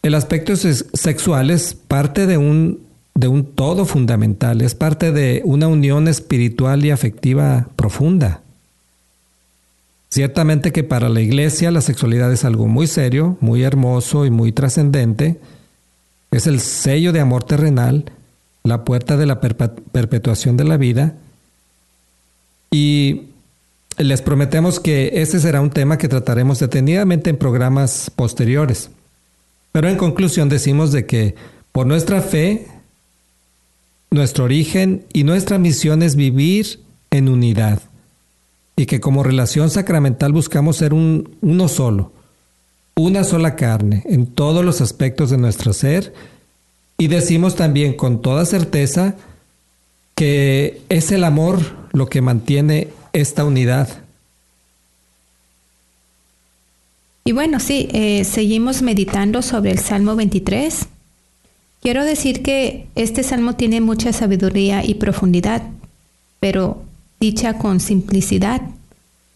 el 0.03 0.15
aspecto 0.15 0.57
sexual 0.57 1.51
es 1.51 1.75
parte 1.75 2.27
de 2.27 2.39
un, 2.39 2.81
de 3.15 3.29
un 3.29 3.45
todo 3.45 3.85
fundamental, 3.85 4.61
es 4.63 4.75
parte 4.75 5.13
de 5.13 5.43
una 5.45 5.69
unión 5.69 6.09
espiritual 6.09 6.85
y 6.85 6.91
afectiva 6.91 7.69
profunda. 7.77 8.43
Ciertamente 10.09 10.73
que 10.73 10.85
para 10.85 11.09
la 11.09 11.21
iglesia 11.21 11.71
la 11.71 11.83
sexualidad 11.83 12.33
es 12.33 12.45
algo 12.45 12.67
muy 12.67 12.87
serio, 12.87 13.37
muy 13.41 13.63
hermoso 13.63 14.25
y 14.25 14.31
muy 14.31 14.53
trascendente. 14.53 15.39
Es 16.31 16.47
el 16.47 16.61
sello 16.61 17.13
de 17.13 17.21
amor 17.21 17.45
terrenal, 17.45 18.07
la 18.65 18.85
puerta 18.85 19.17
de 19.17 19.27
la 19.27 19.41
perpetuación 19.41 20.57
de 20.57 20.65
la 20.65 20.77
vida. 20.77 21.15
Y 22.73 23.30
les 24.05 24.23
prometemos 24.23 24.81
que 24.81 25.11
ese 25.15 25.41
será 25.41 25.61
un 25.61 25.71
tema 25.71 25.99
que 25.99 26.09
trataremos 26.09 26.59
detenidamente 26.59 27.31
en 27.31 27.37
programas 27.37 28.11
posteriores. 28.15 28.91
Pero 29.73 29.89
en 29.89 29.97
conclusión 29.97 30.49
decimos 30.49 30.93
de 30.93 31.07
que 31.07 31.35
por 31.73 31.87
nuestra 31.87 32.21
fe, 32.21 32.67
nuestro 34.11 34.45
origen 34.45 35.05
y 35.13 35.25
nuestra 35.25 35.59
misión 35.59 36.03
es 36.03 36.17
vivir 36.17 36.81
en 37.11 37.29
unidad 37.29 37.81
y 38.77 38.87
que 38.87 39.01
como 39.01 39.23
relación 39.23 39.71
sacramental 39.71 40.33
buscamos 40.33 40.77
ser 40.77 40.95
un, 40.95 41.37
uno 41.43 41.69
solo, 41.69 42.13
una 42.97 43.25
sola 43.25 43.55
carne 43.55 44.03
en 44.07 44.27
todos 44.27 44.65
los 44.65 44.81
aspectos 44.81 45.31
de 45.31 45.39
nuestro 45.39 45.73
ser 45.73 46.13
y 46.99 47.09
decimos 47.09 47.57
también 47.57 47.95
con 47.95 48.23
toda 48.23 48.45
certeza 48.47 49.15
que 50.15 50.83
es 50.89 51.13
el 51.13 51.25
amor 51.25 51.61
lo 51.93 52.09
que 52.09 52.21
mantiene 52.21 52.89
esta 53.13 53.45
unidad. 53.45 53.89
Y 57.25 57.33
bueno, 57.33 57.61
sí, 57.61 57.89
eh, 57.93 58.25
seguimos 58.25 58.83
meditando 58.83 59.43
sobre 59.43 59.71
el 59.71 59.79
Salmo 59.79 60.17
23. 60.17 60.87
Quiero 61.81 62.05
decir 62.05 62.43
que 62.43 62.87
este 62.95 63.23
salmo 63.23 63.55
tiene 63.55 63.81
mucha 63.81 64.13
sabiduría 64.13 64.85
y 64.85 64.95
profundidad, 64.95 65.63
pero 66.41 66.83
dicha 67.21 67.57
con 67.57 67.81
simplicidad. 67.81 68.63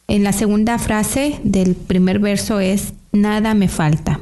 En 0.08 0.24
la 0.24 0.32
segunda 0.32 0.78
frase 0.78 1.40
del 1.44 1.74
primer 1.74 2.18
verso 2.18 2.60
es, 2.60 2.92
nada 3.12 3.54
me 3.54 3.68
falta. 3.68 4.20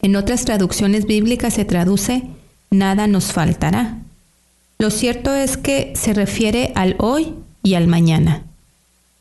En 0.00 0.16
otras 0.16 0.44
traducciones 0.44 1.06
bíblicas 1.06 1.54
se 1.54 1.64
traduce, 1.64 2.22
nada 2.70 3.06
nos 3.06 3.32
faltará. 3.32 3.98
Lo 4.78 4.90
cierto 4.90 5.32
es 5.34 5.56
que 5.56 5.92
se 5.94 6.12
refiere 6.12 6.72
al 6.74 6.96
hoy 6.98 7.34
y 7.62 7.74
al 7.74 7.86
mañana. 7.86 8.44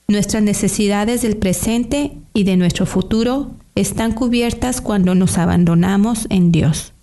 Nuestras 0.07 0.43
necesidades 0.43 1.21
del 1.21 1.38
presente 1.38 2.12
y 2.33 2.43
de 2.43 2.57
nuestro 2.57 2.86
futuro 2.86 3.51
están 3.75 4.12
cubiertas 4.12 4.81
cuando 4.81 5.15
nos 5.15 5.38
abandonamos 5.38 6.27
en 6.29 6.51
Dios. 6.51 6.93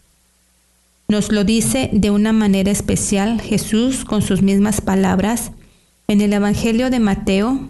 Nos 1.09 1.33
lo 1.33 1.45
dice 1.45 1.88
de 1.92 2.11
una 2.11 2.33
manera 2.33 2.71
especial 2.71 3.40
Jesús 3.40 4.04
con 4.04 4.21
sus 4.21 4.42
mismas 4.42 4.83
palabras 4.83 5.52
en 6.07 6.21
el 6.21 6.35
Evangelio 6.35 6.90
de 6.90 7.00
Mateo, 7.00 7.61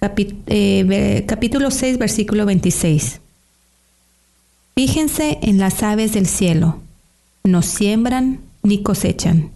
eh, 0.00 1.24
capítulo 1.26 1.72
6, 1.72 1.98
versículo 1.98 2.46
26. 2.46 3.20
Fíjense 4.76 5.38
en 5.42 5.58
las 5.58 5.82
aves 5.82 6.12
del 6.12 6.26
cielo. 6.26 6.78
No 7.42 7.62
siembran 7.62 8.38
ni 8.62 8.84
cosechan. 8.84 9.50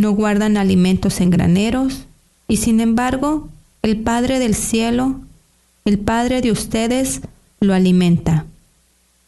No 0.00 0.12
guardan 0.12 0.56
alimentos 0.56 1.20
en 1.20 1.28
graneros. 1.28 2.06
Y 2.48 2.56
sin 2.56 2.80
embargo, 2.80 3.50
el 3.82 3.98
Padre 4.00 4.38
del 4.38 4.54
cielo, 4.54 5.20
el 5.84 5.98
Padre 5.98 6.40
de 6.40 6.50
ustedes, 6.50 7.20
lo 7.60 7.74
alimenta. 7.74 8.46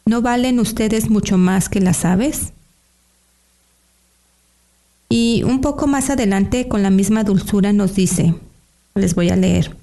¿No 0.06 0.22
valen 0.22 0.58
ustedes 0.60 1.10
mucho 1.10 1.36
más 1.36 1.68
que 1.68 1.82
las 1.82 2.06
aves? 2.06 2.54
Y 5.10 5.42
un 5.42 5.60
poco 5.60 5.86
más 5.86 6.08
adelante, 6.08 6.68
con 6.68 6.82
la 6.82 6.88
misma 6.88 7.22
dulzura, 7.22 7.74
nos 7.74 7.94
dice, 7.94 8.34
les 8.94 9.14
voy 9.14 9.28
a 9.28 9.36
leer. 9.36 9.76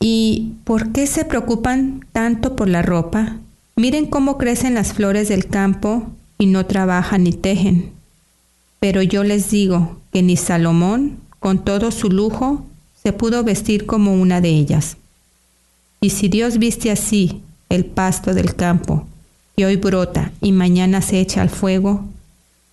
¿Y 0.00 0.52
por 0.64 0.92
qué 0.92 1.06
se 1.06 1.24
preocupan 1.24 2.04
tanto 2.12 2.56
por 2.56 2.68
la 2.68 2.82
ropa? 2.82 3.38
Miren 3.74 4.04
cómo 4.04 4.36
crecen 4.36 4.74
las 4.74 4.92
flores 4.92 5.30
del 5.30 5.46
campo 5.46 6.08
y 6.36 6.44
no 6.44 6.66
trabajan 6.66 7.22
ni 7.24 7.32
tejen. 7.32 7.96
Pero 8.80 9.02
yo 9.02 9.24
les 9.24 9.50
digo 9.50 9.98
que 10.12 10.22
ni 10.22 10.36
Salomón, 10.36 11.18
con 11.40 11.64
todo 11.64 11.90
su 11.90 12.10
lujo, 12.10 12.64
se 13.02 13.12
pudo 13.12 13.44
vestir 13.44 13.86
como 13.86 14.14
una 14.14 14.40
de 14.40 14.50
ellas. 14.50 14.96
Y 16.00 16.10
si 16.10 16.28
Dios 16.28 16.58
viste 16.58 16.90
así 16.90 17.42
el 17.68 17.84
pasto 17.84 18.34
del 18.34 18.54
campo, 18.54 19.06
que 19.56 19.66
hoy 19.66 19.76
brota 19.76 20.32
y 20.40 20.52
mañana 20.52 21.02
se 21.02 21.20
echa 21.20 21.42
al 21.42 21.50
fuego, 21.50 22.04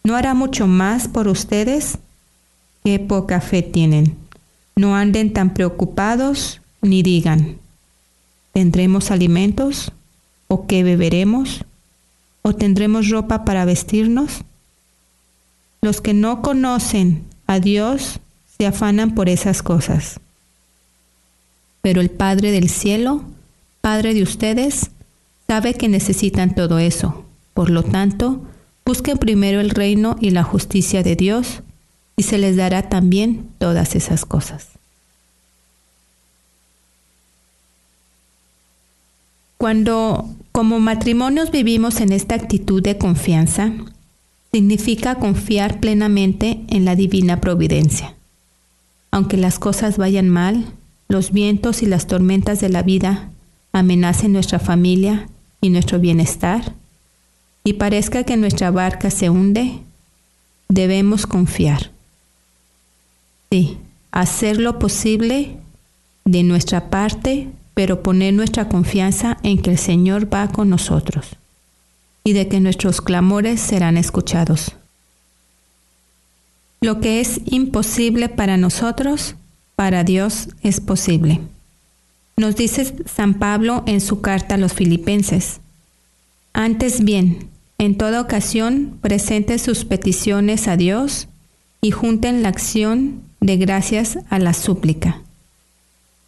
¿No 0.06 0.16
hará 0.16 0.36
mucho 0.36 0.68
más 0.68 1.08
por 1.08 1.28
ustedes? 1.28 1.98
Qué 2.84 3.00
poca 3.00 3.42
fe 3.42 3.64
tienen. 3.64 4.16
No 4.76 4.96
anden 4.96 5.34
tan 5.34 5.56
preocupados 5.56 6.62
ni 6.84 7.02
digan, 7.02 7.58
¿tendremos 8.54 9.10
alimentos? 9.10 9.92
¿O 10.48 10.68
qué 10.68 10.84
beberemos? 10.84 11.66
¿O 12.44 12.54
tendremos 12.54 13.10
ropa 13.10 13.46
para 13.46 13.66
vestirnos? 13.66 14.44
Los 15.86 16.02
que 16.02 16.14
no 16.14 16.42
conocen 16.42 17.24
a 17.48 17.60
Dios 17.60 18.20
se 18.58 18.66
afanan 18.66 19.16
por 19.16 19.30
esas 19.30 19.62
cosas. 19.62 20.20
Pero 21.82 22.02
el 22.02 22.10
Padre 22.10 22.52
del 22.52 22.70
cielo, 22.70 23.24
Padre 23.82 24.16
de 24.16 24.24
ustedes, 24.24 24.90
sabe 25.48 25.76
que 25.76 25.88
necesitan 25.88 26.56
todo 26.56 26.80
eso. 26.80 27.24
Por 27.54 27.70
lo 27.70 27.84
tanto, 27.84 28.42
Busquen 28.86 29.18
primero 29.18 29.62
el 29.62 29.72
reino 29.72 30.16
y 30.22 30.30
la 30.30 30.44
justicia 30.44 31.02
de 31.02 31.16
Dios 31.16 31.62
y 32.16 32.24
se 32.24 32.38
les 32.38 32.56
dará 32.56 32.88
también 32.88 33.50
todas 33.58 33.96
esas 33.96 34.26
cosas. 34.26 34.68
Cuando 39.58 40.30
como 40.52 40.80
matrimonios 40.80 41.50
vivimos 41.50 42.00
en 42.00 42.12
esta 42.12 42.36
actitud 42.36 42.84
de 42.84 43.00
confianza, 43.00 43.72
significa 44.56 45.16
confiar 45.16 45.82
plenamente 45.82 46.62
en 46.70 46.86
la 46.86 46.96
divina 46.96 47.42
providencia. 47.42 48.16
Aunque 49.12 49.36
las 49.36 49.60
cosas 49.60 49.98
vayan 49.98 50.30
mal, 50.30 50.64
los 51.10 51.34
vientos 51.34 51.84
y 51.84 51.88
las 51.88 52.08
tormentas 52.08 52.62
de 52.62 52.70
la 52.70 52.82
vida 52.82 53.32
amenacen 53.74 54.32
nuestra 54.32 54.60
familia 54.60 55.28
y 55.60 55.72
nuestro 55.72 56.00
bienestar, 56.00 56.74
y 57.66 57.74
parezca 57.74 58.24
que 58.24 58.38
nuestra 58.38 58.72
barca 58.72 59.10
se 59.10 59.30
hunde, 59.30 59.80
debemos 60.70 61.28
confiar. 61.28 61.92
Sí, 63.52 63.78
hacer 64.12 64.62
lo 64.62 64.80
posible 64.80 65.58
de 66.24 66.44
nuestra 66.44 66.90
parte, 66.90 67.50
pero 67.74 68.02
poner 68.02 68.34
nuestra 68.34 68.70
confianza 68.70 69.38
en 69.44 69.62
que 69.62 69.72
el 69.72 69.78
Señor 69.78 70.34
va 70.34 70.48
con 70.48 70.70
nosotros 70.70 71.36
y 72.26 72.34
de 72.34 72.50
que 72.50 72.60
nuestros 72.60 73.00
clamores 73.00 73.62
serán 73.62 73.96
escuchados. 73.96 74.74
Lo 76.82 77.00
que 77.00 77.22
es 77.22 77.40
imposible 77.46 78.28
para 78.28 78.58
nosotros, 78.58 79.36
para 79.76 80.04
Dios 80.04 80.50
es 80.62 80.82
posible. 80.82 81.40
Nos 82.36 82.56
dice 82.56 82.94
San 83.06 83.36
Pablo 83.36 83.84
en 83.86 84.02
su 84.02 84.22
carta 84.22 84.56
a 84.56 84.58
los 84.58 84.74
filipenses. 84.74 85.62
Antes 86.52 87.04
bien, 87.04 87.48
en 87.78 87.96
toda 87.96 88.22
ocasión, 88.22 88.98
presenten 89.02 89.60
sus 89.60 89.86
peticiones 89.86 90.68
a 90.68 90.78
Dios 90.78 91.28
y 91.80 91.92
junten 91.92 92.42
la 92.42 92.50
acción 92.50 93.22
de 93.40 93.58
gracias 93.58 94.18
a 94.30 94.40
la 94.40 94.54
súplica. 94.54 95.22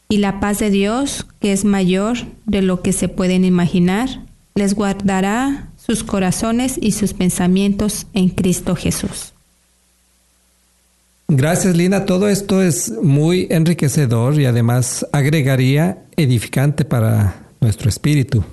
Y 0.09 0.17
la 0.17 0.39
paz 0.39 0.59
de 0.59 0.69
Dios, 0.69 1.25
que 1.39 1.53
es 1.53 1.65
mayor 1.65 2.17
de 2.45 2.61
lo 2.61 2.81
que 2.81 2.93
se 2.93 3.09
pueden 3.09 3.43
imaginar, 3.43 4.21
les 4.55 4.73
guardará 4.73 5.69
sus 5.87 6.03
corazones 6.03 6.77
y 6.81 6.91
sus 6.91 7.13
pensamientos 7.13 8.07
en 8.13 8.27
Cristo 8.27 8.75
Jesús. 8.75 9.31
Gracias, 11.29 11.77
Lina. 11.77 12.05
Todo 12.05 12.27
esto 12.27 12.61
es 12.61 12.91
muy 13.01 13.47
enriquecedor 13.49 14.39
y 14.39 14.45
además 14.45 15.07
agregaría 15.13 16.03
edificante 16.17 16.83
para 16.83 17.47
nuestro 17.61 17.87
espíritu. 17.87 18.43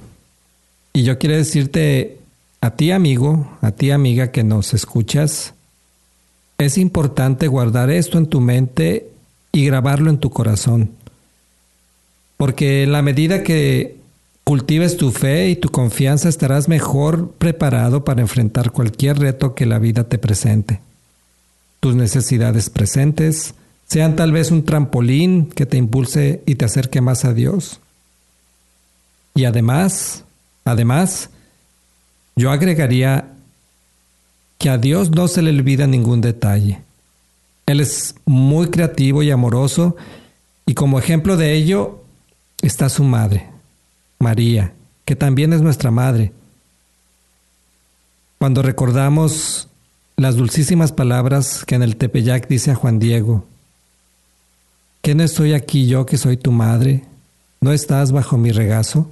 Y 0.92 1.02
yo 1.02 1.18
quiero 1.18 1.34
decirte 1.34 2.18
a 2.60 2.70
ti 2.70 2.92
amigo, 2.92 3.58
a 3.60 3.72
ti 3.72 3.90
amiga 3.90 4.30
que 4.30 4.44
nos 4.44 4.72
escuchas, 4.72 5.54
es 6.58 6.78
importante 6.78 7.48
guardar 7.48 7.90
esto 7.90 8.16
en 8.16 8.26
tu 8.26 8.40
mente 8.40 9.08
y 9.50 9.66
grabarlo 9.66 10.08
en 10.08 10.18
tu 10.18 10.30
corazón. 10.30 10.92
Porque 12.36 12.84
en 12.84 12.92
la 12.92 13.02
medida 13.02 13.42
que 13.42 14.03
cultives 14.44 14.96
tu 14.96 15.10
fe 15.10 15.48
y 15.48 15.56
tu 15.56 15.70
confianza 15.70 16.28
estarás 16.28 16.68
mejor 16.68 17.32
preparado 17.32 18.04
para 18.04 18.20
enfrentar 18.20 18.70
cualquier 18.70 19.18
reto 19.18 19.54
que 19.54 19.66
la 19.66 19.78
vida 19.78 20.04
te 20.04 20.18
presente. 20.18 20.80
Tus 21.80 21.94
necesidades 21.94 22.70
presentes 22.70 23.54
sean 23.86 24.16
tal 24.16 24.32
vez 24.32 24.50
un 24.50 24.64
trampolín 24.64 25.46
que 25.46 25.66
te 25.66 25.76
impulse 25.76 26.42
y 26.46 26.54
te 26.54 26.64
acerque 26.64 27.00
más 27.00 27.24
a 27.24 27.34
Dios. 27.34 27.80
Y 29.34 29.44
además, 29.44 30.24
además, 30.64 31.30
yo 32.36 32.50
agregaría 32.50 33.32
que 34.58 34.70
a 34.70 34.78
Dios 34.78 35.10
no 35.10 35.28
se 35.28 35.42
le 35.42 35.50
olvida 35.50 35.86
ningún 35.86 36.20
detalle. 36.20 36.80
Él 37.66 37.80
es 37.80 38.14
muy 38.24 38.68
creativo 38.68 39.22
y 39.22 39.30
amoroso 39.30 39.96
y 40.66 40.74
como 40.74 40.98
ejemplo 40.98 41.36
de 41.36 41.54
ello 41.54 42.04
está 42.62 42.88
su 42.88 43.04
madre, 43.04 43.46
María, 44.24 44.72
que 45.04 45.16
también 45.16 45.52
es 45.52 45.60
nuestra 45.60 45.90
madre. 45.90 46.32
Cuando 48.38 48.62
recordamos 48.62 49.68
las 50.16 50.36
dulcísimas 50.36 50.92
palabras 50.92 51.64
que 51.66 51.74
en 51.74 51.82
el 51.82 51.96
Tepeyac 51.96 52.48
dice 52.48 52.70
a 52.70 52.74
Juan 52.74 52.98
Diego, 52.98 53.44
¿qué 55.02 55.14
no 55.14 55.22
estoy 55.22 55.52
aquí 55.52 55.86
yo 55.86 56.06
que 56.06 56.16
soy 56.16 56.38
tu 56.38 56.52
madre? 56.52 57.04
¿No 57.60 57.70
estás 57.72 58.12
bajo 58.12 58.38
mi 58.38 58.50
regazo? 58.50 59.10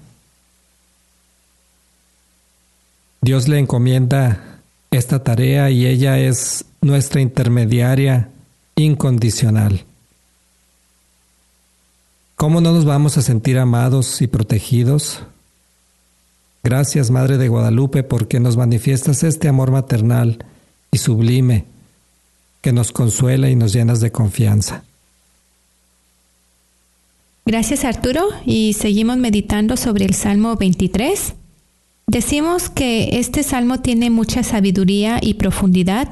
Dios 3.21 3.49
le 3.49 3.59
encomienda 3.59 4.61
esta 4.91 5.23
tarea 5.23 5.71
y 5.71 5.87
ella 5.87 6.19
es 6.19 6.65
nuestra 6.81 7.21
intermediaria 7.21 8.31
incondicional. 8.77 9.85
¿Cómo 12.43 12.61
no 12.61 12.73
nos 12.73 12.85
vamos 12.85 13.19
a 13.19 13.23
sentir 13.23 13.57
amados 13.57 14.21
y 14.21 14.27
protegidos? 14.27 15.23
Gracias, 16.65 17.09
Madre 17.09 17.39
de 17.39 17.47
Guadalupe, 17.47 18.03
porque 18.03 18.41
nos 18.41 18.57
manifiestas 18.57 19.23
este 19.23 19.47
amor 19.47 19.71
maternal 19.71 20.45
y 20.91 20.99
sublime 20.99 21.67
que 22.61 22.73
nos 22.73 22.91
consuela 22.91 23.49
y 23.49 23.55
nos 23.55 23.73
llenas 23.73 24.01
de 24.01 24.11
confianza. 24.11 24.83
Gracias 27.47 27.85
Arturo 27.85 28.27
y 28.45 28.73
seguimos 28.73 29.19
meditando 29.19 29.77
sobre 29.77 30.05
el 30.05 30.15
Salmo 30.15 30.57
23. 30.57 31.35
Decimos 32.09 32.71
que 32.71 33.21
este 33.21 33.45
salmo 33.45 33.83
tiene 33.83 34.11
mucha 34.11 34.43
sabiduría 34.43 35.21
y 35.23 35.35
profundidad, 35.35 36.09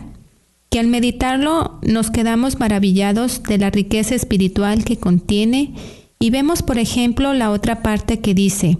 que 0.70 0.78
al 0.78 0.86
meditarlo 0.86 1.80
nos 1.82 2.12
quedamos 2.12 2.60
maravillados 2.60 3.42
de 3.42 3.58
la 3.58 3.70
riqueza 3.70 4.14
espiritual 4.14 4.84
que 4.84 4.96
contiene 4.96 5.74
y 6.20 6.30
vemos, 6.30 6.62
por 6.62 6.78
ejemplo, 6.78 7.34
la 7.34 7.50
otra 7.50 7.82
parte 7.82 8.20
que 8.20 8.34
dice, 8.34 8.78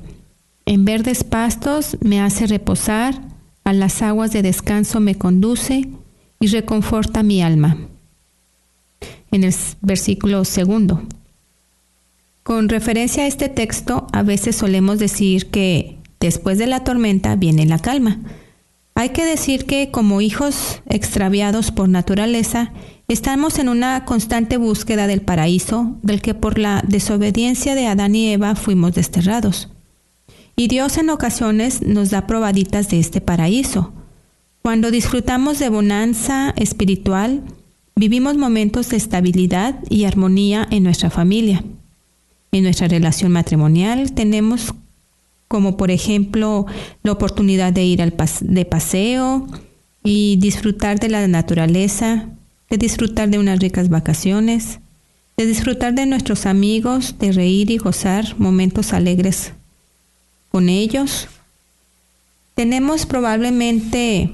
en 0.67 0.85
verdes 0.85 1.25
pastos 1.25 1.97
me 2.01 2.21
hace 2.21 2.47
reposar, 2.47 3.21
a 3.65 3.73
las 3.73 4.03
aguas 4.03 4.31
de 4.31 4.43
descanso 4.43 5.01
me 5.01 5.17
conduce 5.17 5.89
y 6.39 6.47
reconforta 6.47 7.25
mi 7.25 7.43
alma. 7.43 7.77
En 9.33 9.43
el 9.43 9.55
versículo 9.81 10.45
segundo. 10.45 11.03
Con 12.45 12.69
referencia 12.69 13.25
a 13.25 13.27
este 13.27 13.49
texto, 13.49 14.07
a 14.13 14.23
veces 14.23 14.55
solemos 14.55 14.99
decir 15.01 15.47
que 15.47 16.01
Después 16.21 16.59
de 16.59 16.67
la 16.67 16.85
tormenta 16.85 17.35
viene 17.35 17.65
la 17.65 17.79
calma. 17.79 18.19
Hay 19.01 19.09
que 19.09 19.25
decir 19.25 19.65
que 19.65 19.91
como 19.91 20.21
hijos 20.21 20.83
extraviados 20.85 21.71
por 21.71 21.89
naturaleza, 21.89 22.75
estamos 23.09 23.59
en 23.59 23.71
una 23.71 24.05
constante 24.05 24.59
búsqueda 24.59 25.07
del 25.07 25.23
paraíso, 25.23 25.97
del 26.03 26.21
que 26.21 26.35
por 26.35 26.59
la 26.59 26.85
desobediencia 26.87 27.75
de 27.75 27.87
Adán 27.87 28.15
y 28.15 28.29
Eva 28.29 28.57
fuimos 28.57 28.95
desterrados. 28.95 29.71
Y 30.55 30.69
Dios 30.69 30.99
en 30.99 31.09
ocasiones 31.09 31.81
nos 31.81 32.11
da 32.11 32.27
probaditas 32.27 32.91
de 32.91 33.01
este 33.01 33.23
paraíso. 33.23 33.95
Cuando 34.61 34.91
disfrutamos 34.91 35.59
de 35.59 35.71
bonanza 35.71 36.53
espiritual, 36.57 37.43
vivimos 37.97 38.37
momentos 38.37 38.91
de 38.91 38.99
estabilidad 38.99 39.77
y 39.89 40.05
armonía 40.05 40.69
en 40.71 40.83
nuestra 40.83 41.09
familia. 41.09 41.65
En 42.53 42.65
nuestra 42.65 42.87
relación 42.87 43.33
matrimonial 43.33 44.13
tenemos 44.13 44.75
como 45.51 45.77
por 45.77 45.91
ejemplo 45.91 46.67
la 47.03 47.11
oportunidad 47.11 47.73
de 47.73 47.83
ir 47.83 48.03
al 48.03 48.15
de 48.43 48.65
paseo 48.65 49.49
y 50.05 50.37
disfrutar 50.37 51.01
de 51.01 51.09
la 51.09 51.27
naturaleza, 51.27 52.29
de 52.71 52.79
disfrutar 52.79 53.31
de 53.31 53.41
unas 53.41 53.59
ricas 53.59 53.89
vacaciones, 53.89 54.79
de 55.37 55.47
disfrutar 55.47 55.93
de 55.95 56.07
nuestros 56.07 56.47
amigos, 56.47 57.17
de 57.19 57.33
reír 57.33 57.73
y 57.73 57.79
gozar 57.79 58.39
momentos 58.39 58.93
alegres 58.93 59.53
con 60.53 60.69
ellos. 60.69 61.27
Tenemos 62.55 63.05
probablemente 63.05 64.31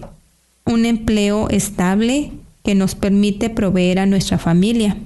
un 0.66 0.84
empleo 0.84 1.48
estable 1.48 2.30
que 2.62 2.74
nos 2.74 2.94
permite 2.94 3.48
proveer 3.48 4.00
a 4.00 4.06
nuestra 4.06 4.36
familia. 4.36 4.98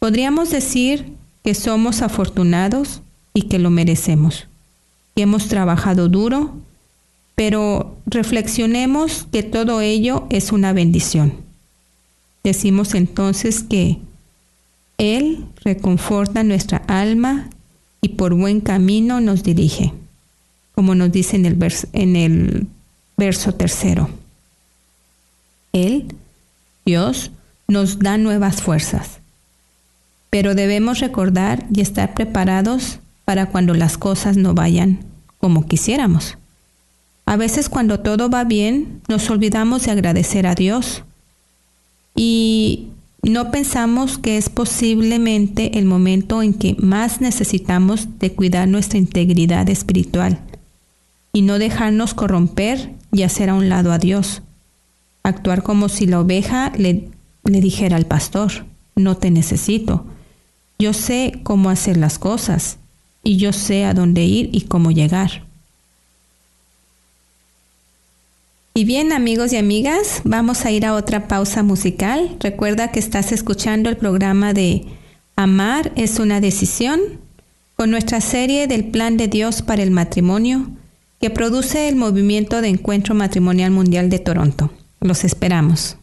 Podríamos 0.00 0.50
decir 0.50 1.06
que 1.42 1.54
somos 1.54 2.02
afortunados 2.02 3.00
y 3.32 3.44
que 3.48 3.58
lo 3.58 3.70
merecemos 3.70 4.48
hemos 5.22 5.48
trabajado 5.48 6.08
duro, 6.08 6.54
pero 7.34 7.96
reflexionemos 8.06 9.26
que 9.30 9.42
todo 9.42 9.80
ello 9.80 10.26
es 10.30 10.52
una 10.52 10.72
bendición. 10.72 11.34
Decimos 12.42 12.94
entonces 12.94 13.62
que 13.62 13.98
Él 14.98 15.46
reconforta 15.64 16.42
nuestra 16.42 16.78
alma 16.88 17.48
y 18.00 18.10
por 18.10 18.34
buen 18.34 18.60
camino 18.60 19.20
nos 19.20 19.42
dirige, 19.42 19.92
como 20.74 20.94
nos 20.94 21.12
dice 21.12 21.36
en 21.36 21.46
el, 21.46 21.58
en 21.92 22.16
el 22.16 22.66
verso 23.16 23.54
tercero. 23.54 24.10
Él, 25.72 26.14
Dios, 26.84 27.30
nos 27.66 27.98
da 27.98 28.18
nuevas 28.18 28.62
fuerzas, 28.62 29.20
pero 30.30 30.54
debemos 30.54 31.00
recordar 31.00 31.66
y 31.72 31.82
estar 31.82 32.14
preparados 32.14 32.98
para 33.24 33.46
cuando 33.46 33.74
las 33.74 33.98
cosas 33.98 34.36
no 34.36 34.54
vayan 34.54 35.07
como 35.40 35.66
quisiéramos. 35.66 36.38
A 37.26 37.36
veces 37.36 37.68
cuando 37.68 38.00
todo 38.00 38.30
va 38.30 38.44
bien, 38.44 39.02
nos 39.08 39.28
olvidamos 39.30 39.84
de 39.84 39.92
agradecer 39.92 40.46
a 40.46 40.54
Dios 40.54 41.04
y 42.14 42.88
no 43.22 43.50
pensamos 43.50 44.16
que 44.16 44.38
es 44.38 44.48
posiblemente 44.48 45.78
el 45.78 45.84
momento 45.84 46.42
en 46.42 46.54
que 46.54 46.74
más 46.78 47.20
necesitamos 47.20 48.18
de 48.18 48.32
cuidar 48.32 48.68
nuestra 48.68 48.98
integridad 48.98 49.68
espiritual 49.68 50.40
y 51.32 51.42
no 51.42 51.58
dejarnos 51.58 52.14
corromper 52.14 52.94
y 53.12 53.22
hacer 53.22 53.50
a 53.50 53.54
un 53.54 53.68
lado 53.68 53.92
a 53.92 53.98
Dios. 53.98 54.42
Actuar 55.22 55.62
como 55.62 55.88
si 55.88 56.06
la 56.06 56.20
oveja 56.20 56.72
le, 56.76 57.10
le 57.44 57.60
dijera 57.60 57.96
al 57.96 58.06
pastor, 58.06 58.64
no 58.96 59.16
te 59.16 59.30
necesito. 59.30 60.06
Yo 60.78 60.92
sé 60.92 61.40
cómo 61.42 61.70
hacer 61.70 61.96
las 61.96 62.18
cosas 62.18 62.78
y 63.28 63.36
yo 63.36 63.52
sé 63.52 63.84
a 63.84 63.92
dónde 63.92 64.24
ir 64.24 64.48
y 64.52 64.62
cómo 64.62 64.90
llegar. 64.90 65.44
Y 68.72 68.86
bien 68.86 69.12
amigos 69.12 69.52
y 69.52 69.58
amigas, 69.58 70.22
vamos 70.24 70.64
a 70.64 70.70
ir 70.70 70.86
a 70.86 70.94
otra 70.94 71.28
pausa 71.28 71.62
musical. 71.62 72.38
Recuerda 72.40 72.90
que 72.90 73.00
estás 73.00 73.30
escuchando 73.32 73.90
el 73.90 73.98
programa 73.98 74.54
de 74.54 74.86
Amar 75.36 75.92
es 75.94 76.18
una 76.20 76.40
decisión 76.40 77.00
con 77.76 77.90
nuestra 77.90 78.22
serie 78.22 78.66
del 78.66 78.86
Plan 78.86 79.18
de 79.18 79.28
Dios 79.28 79.60
para 79.60 79.82
el 79.82 79.90
Matrimonio 79.90 80.70
que 81.20 81.28
produce 81.28 81.90
el 81.90 81.96
Movimiento 81.96 82.62
de 82.62 82.68
Encuentro 82.68 83.14
Matrimonial 83.14 83.72
Mundial 83.72 84.08
de 84.08 84.20
Toronto. 84.20 84.70
Los 85.00 85.22
esperamos. 85.22 85.98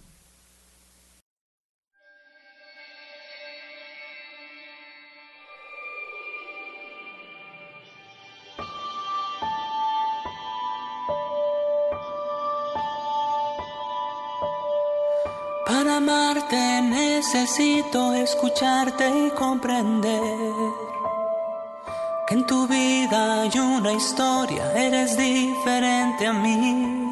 Necesito 17.45 18.12
escucharte 18.15 19.08
y 19.08 19.29
comprender 19.29 20.23
que 22.27 22.34
en 22.34 22.45
tu 22.47 22.67
vida 22.67 23.43
hay 23.43 23.60
una 23.60 23.93
historia, 23.93 24.73
eres 24.73 25.15
diferente 25.15 26.25
a 26.25 26.34
mí. 26.34 27.08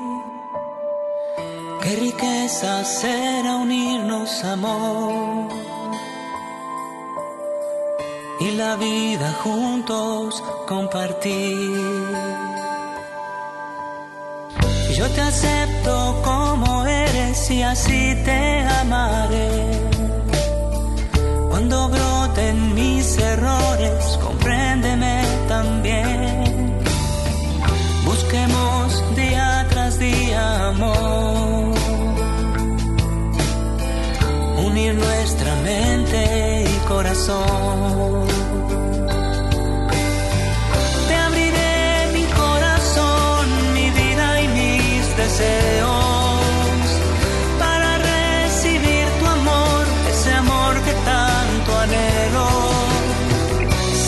Qué 1.83 1.95
riqueza 1.97 2.83
será 2.83 3.57
unirnos, 3.57 4.43
amor. 4.43 5.49
Y 8.39 8.51
la 8.53 8.75
vida 8.75 9.33
juntos 9.43 10.43
compartir. 10.67 11.77
Yo 14.95 15.07
te 15.11 15.21
acepto 15.21 16.21
como 16.23 16.87
eres 16.87 17.51
y 17.51 17.61
así 17.61 18.15
te 18.25 18.61
amaré 18.81 19.92
cuando 21.53 21.87
broten 21.87 22.73
mis 22.73 23.15
errores, 23.19 24.17
compréndeme 24.23 25.21
también. 25.47 26.79
Busquemos 28.03 29.15
día 29.15 29.67
tras 29.69 29.99
día 29.99 30.69
amor. 30.69 31.75
Unir 34.65 34.95
nuestra 34.95 35.55
mente 35.57 36.65
y 36.73 36.87
corazón. 36.87 38.25
Te 41.07 41.15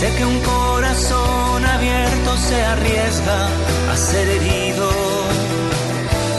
Sé 0.05 0.15
que 0.17 0.25
un 0.25 0.39
corazón 0.41 1.65
abierto 1.65 2.37
se 2.37 2.63
arriesga 2.63 3.47
a 3.91 3.97
ser 3.97 4.27
herido, 4.27 4.87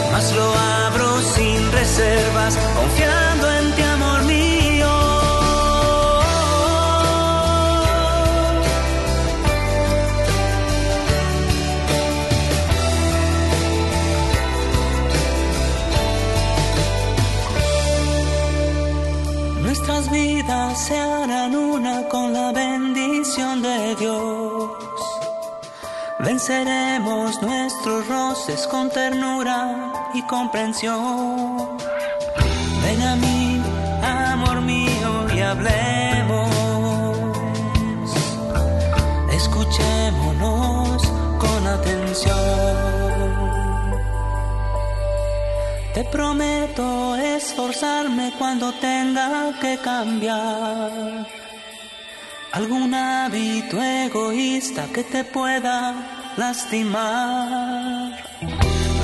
mas 0.09 0.31
lo 0.31 0.53
abro 0.85 1.21
sin 1.35 1.69
reservas, 1.73 2.57
confiando 2.77 3.16
Venceremos 26.37 27.41
nuestros 27.41 28.07
roces 28.07 28.67
con 28.67 28.91
ternura 28.91 29.91
y 30.13 30.21
comprensión. 30.21 31.57
Ven 32.83 33.01
a 33.01 33.15
mí, 33.15 33.59
amor 34.03 34.61
mío, 34.61 35.25
y 35.35 35.39
hablemos. 35.39 36.51
Escuchémonos 39.31 41.01
con 41.39 41.65
atención. 41.65 42.35
Te 45.95 46.03
prometo 46.03 47.15
esforzarme 47.15 48.31
cuando 48.37 48.71
tenga 48.73 49.57
que 49.59 49.79
cambiar 49.79 51.25
algún 52.51 52.93
hábito 52.93 53.81
egoísta 53.81 54.85
que 54.93 55.03
te 55.03 55.23
pueda 55.23 56.16
lastimar. 56.37 58.11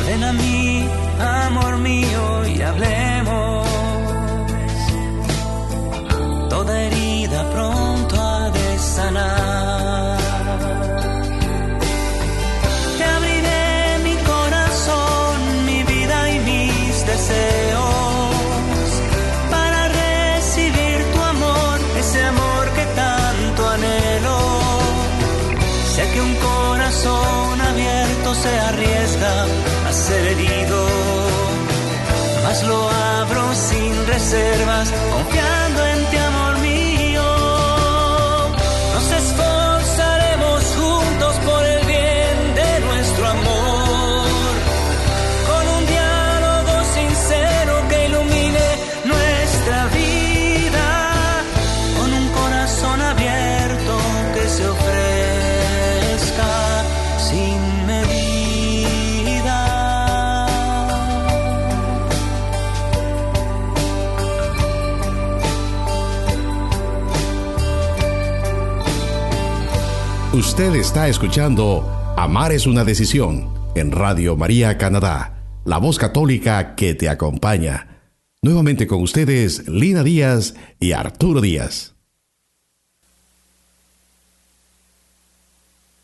Ven 0.05 0.23
a 0.23 0.33
mí, 0.33 0.85
amor 1.19 1.77
mío, 1.77 2.45
y 2.47 2.61
hablemos. 2.61 3.67
Toda 6.49 6.81
herida 6.83 7.49
pronto 7.49 8.21
ha 8.21 8.49
de 8.49 8.77
sanar. 8.79 9.62
Lo 32.61 32.89
abro 32.89 33.55
sin 33.55 34.05
reservas, 34.05 34.93
Usted 70.53 70.75
está 70.75 71.07
escuchando 71.07 72.13
Amar 72.15 72.51
es 72.51 72.67
una 72.67 72.83
decisión 72.83 73.49
en 73.73 73.91
Radio 73.91 74.37
María 74.37 74.77
Canadá, 74.77 75.41
la 75.65 75.79
voz 75.79 75.97
católica 75.97 76.75
que 76.75 76.93
te 76.93 77.09
acompaña. 77.09 78.03
Nuevamente 78.43 78.85
con 78.85 79.01
ustedes 79.01 79.67
Lina 79.67 80.03
Díaz 80.03 80.53
y 80.79 80.91
Arturo 80.91 81.41
Díaz. 81.41 81.95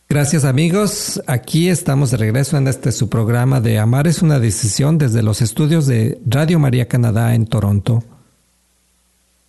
Gracias 0.10 0.46
amigos, 0.46 1.22
aquí 1.28 1.70
estamos 1.70 2.10
de 2.10 2.18
regreso 2.18 2.58
en 2.58 2.68
este 2.68 2.92
su 2.92 3.08
programa 3.08 3.62
de 3.62 3.78
Amar 3.78 4.08
es 4.08 4.24
una 4.24 4.40
decisión 4.40 4.98
desde 4.98 5.22
los 5.22 5.44
estudios 5.44 5.86
de 5.86 6.20
Radio 6.26 6.58
María 6.58 6.88
Canadá 6.88 7.36
en 7.36 7.46
Toronto. 7.46 8.04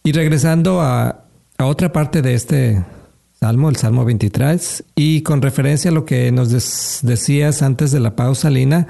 Y 0.04 0.12
regresando 0.12 0.82
a, 0.82 1.24
a 1.56 1.64
otra 1.64 1.90
parte 1.90 2.20
de 2.20 2.34
este 2.34 2.84
salmo, 3.40 3.70
el 3.70 3.76
Salmo 3.76 4.04
23, 4.04 4.84
y 4.96 5.22
con 5.22 5.40
referencia 5.40 5.90
a 5.90 5.94
lo 5.94 6.04
que 6.04 6.30
nos 6.30 7.00
decías 7.02 7.62
antes 7.62 7.90
de 7.90 7.98
la 7.98 8.14
pausa, 8.14 8.50
Lina, 8.50 8.86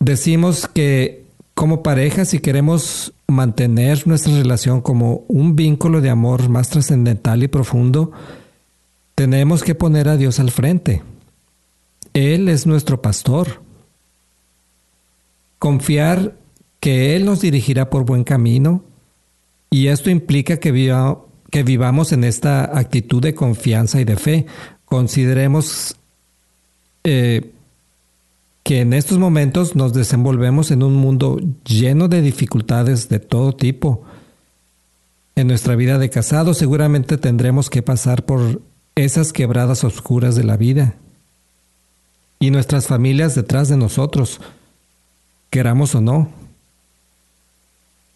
decimos 0.00 0.66
que 0.72 1.24
como 1.54 1.82
pareja, 1.82 2.24
si 2.24 2.38
queremos 2.38 3.12
mantener 3.26 4.06
nuestra 4.06 4.32
relación 4.34 4.80
como 4.80 5.24
un 5.28 5.54
vínculo 5.54 6.00
de 6.00 6.08
amor 6.08 6.48
más 6.48 6.70
trascendental 6.70 7.42
y 7.42 7.48
profundo, 7.48 8.10
tenemos 9.14 9.62
que 9.62 9.74
poner 9.74 10.08
a 10.08 10.16
Dios 10.16 10.40
al 10.40 10.50
frente. 10.50 11.02
Él 12.14 12.48
es 12.48 12.66
nuestro 12.66 13.02
pastor. 13.02 13.60
Confiar 15.58 16.36
que 16.80 17.16
Él 17.16 17.24
nos 17.26 17.40
dirigirá 17.40 17.90
por 17.90 18.04
buen 18.04 18.24
camino 18.24 18.82
y 19.68 19.88
esto 19.88 20.08
implica 20.08 20.58
que, 20.58 20.70
viva- 20.70 21.18
que 21.50 21.62
vivamos 21.62 22.12
en 22.12 22.24
esta 22.24 22.78
actitud 22.78 23.22
de 23.22 23.34
confianza 23.34 24.00
y 24.00 24.04
de 24.04 24.16
fe. 24.16 24.46
Consideremos 24.84 25.96
eh, 27.04 27.52
que 28.62 28.80
en 28.80 28.92
estos 28.92 29.18
momentos 29.18 29.74
nos 29.74 29.92
desenvolvemos 29.94 30.70
en 30.70 30.82
un 30.82 30.94
mundo 30.94 31.40
lleno 31.64 32.08
de 32.08 32.20
dificultades 32.20 33.08
de 33.08 33.18
todo 33.18 33.54
tipo. 33.54 34.04
En 35.36 35.46
nuestra 35.46 35.74
vida 35.74 35.98
de 35.98 36.10
casado 36.10 36.52
seguramente 36.52 37.16
tendremos 37.16 37.70
que 37.70 37.82
pasar 37.82 38.24
por 38.24 38.60
esas 38.94 39.32
quebradas 39.32 39.84
oscuras 39.84 40.34
de 40.34 40.44
la 40.44 40.56
vida. 40.56 40.96
Y 42.40 42.50
nuestras 42.50 42.86
familias 42.86 43.34
detrás 43.34 43.68
de 43.68 43.76
nosotros, 43.76 44.40
queramos 45.50 45.94
o 45.94 46.00
no. 46.00 46.28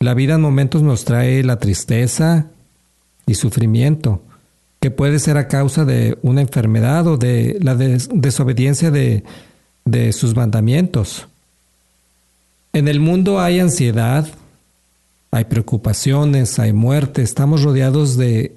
La 0.01 0.14
vida 0.14 0.35
en 0.35 0.40
momentos 0.40 0.83
nos 0.83 1.05
trae 1.05 1.42
la 1.45 1.59
tristeza 1.59 2.47
y 3.27 3.35
sufrimiento, 3.35 4.23
que 4.81 4.91
puede 4.91 5.19
ser 5.19 5.37
a 5.37 5.49
causa 5.49 5.85
de 5.85 6.19
una 6.23 6.41
enfermedad 6.41 7.07
o 7.07 7.17
de 7.17 7.59
la 7.61 7.75
des- 7.75 8.09
desobediencia 8.13 8.91
de, 8.91 9.23
de 9.85 10.13
sus 10.13 10.35
mandamientos. 10.35 11.29
En 12.73 12.89
el 12.89 13.01
mundo 13.01 13.41
hay 13.41 13.61
ansiedad, 13.61 14.27
hay 15.31 15.45
preocupaciones, 15.45 16.59
hay 16.59 16.73
muerte, 16.73 17.23
estamos 17.23 17.63
rodeados 17.63 18.17
de, 18.17 18.55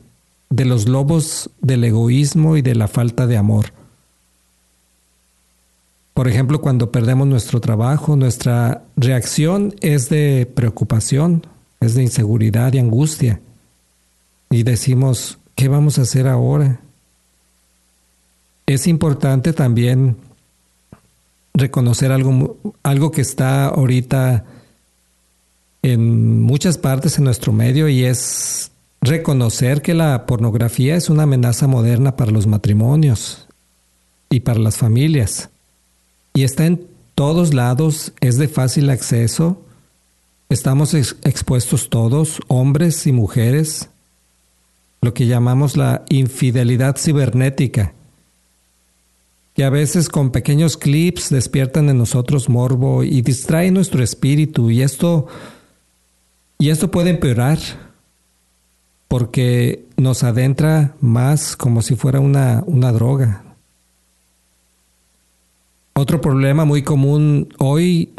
de 0.50 0.66
los 0.66 0.88
lobos 0.88 1.50
del 1.62 1.84
egoísmo 1.84 2.58
y 2.58 2.62
de 2.62 2.76
la 2.76 2.88
falta 2.88 3.28
de 3.28 3.38
amor. 3.38 3.68
Por 6.14 6.30
ejemplo, 6.30 6.62
cuando 6.62 6.92
perdemos 6.92 7.28
nuestro 7.28 7.60
trabajo, 7.60 8.16
nuestra 8.16 8.84
reacción 8.96 9.76
es 9.82 10.08
de 10.08 10.50
preocupación, 10.56 11.46
es 11.82 11.94
de 11.94 12.04
inseguridad 12.04 12.74
y 12.74 12.80
angustia. 12.80 13.42
Y 14.56 14.64
decimos, 14.64 15.38
¿qué 15.56 15.68
vamos 15.68 16.00
a 16.00 16.04
hacer 16.04 16.30
ahora? 16.30 16.80
Es 18.66 18.88
importante 18.88 19.52
también 19.52 20.16
reconocer 21.54 22.14
algo, 22.14 22.58
algo 22.82 23.12
que 23.12 23.20
está 23.22 23.66
ahorita 23.68 24.46
en 25.84 26.42
muchas 26.42 26.78
partes 26.78 27.18
en 27.18 27.26
nuestro 27.26 27.52
medio 27.52 27.90
y 27.90 28.06
es 28.06 28.72
reconocer 29.02 29.82
que 29.82 29.94
la 29.94 30.26
pornografía 30.26 30.96
es 30.96 31.10
una 31.10 31.24
amenaza 31.24 31.68
moderna 31.68 32.16
para 32.16 32.32
los 32.32 32.48
matrimonios 32.48 33.48
y 34.30 34.40
para 34.40 34.60
las 34.60 34.78
familias. 34.78 35.50
Y 36.34 36.44
está 36.44 36.66
en 36.66 36.88
todos 37.14 37.54
lados, 37.54 38.14
es 38.22 38.38
de 38.38 38.48
fácil 38.48 38.90
acceso. 38.90 39.62
Estamos 40.48 40.94
ex- 40.94 41.18
expuestos 41.24 41.90
todos, 41.90 42.40
hombres 42.48 43.06
y 43.06 43.12
mujeres, 43.12 43.90
lo 45.06 45.14
que 45.14 45.28
llamamos 45.28 45.78
la 45.78 46.04
infidelidad 46.10 46.98
cibernética, 46.98 47.94
que 49.54 49.64
a 49.64 49.70
veces 49.70 50.10
con 50.10 50.32
pequeños 50.32 50.76
clips 50.76 51.30
despiertan 51.30 51.90
en 51.90 51.98
nosotros 51.98 52.50
morbo 52.50 53.04
y 53.04 53.22
distraen 53.22 53.76
nuestro 53.76 54.04
espíritu 54.04 54.70
y 54.70 54.82
esto 54.82 55.28
y 56.58 56.70
esto 56.70 56.90
puede 56.90 57.12
empeorar 57.12 57.60
porque 59.08 59.86
nos 59.96 60.24
adentra 60.24 60.96
más 61.00 61.56
como 61.56 61.82
si 61.82 61.96
fuera 61.96 62.20
una, 62.20 62.64
una 62.66 62.92
droga. 62.92 63.44
Otro 65.94 66.20
problema 66.20 66.66
muy 66.66 66.82
común 66.82 67.54
hoy 67.60 68.10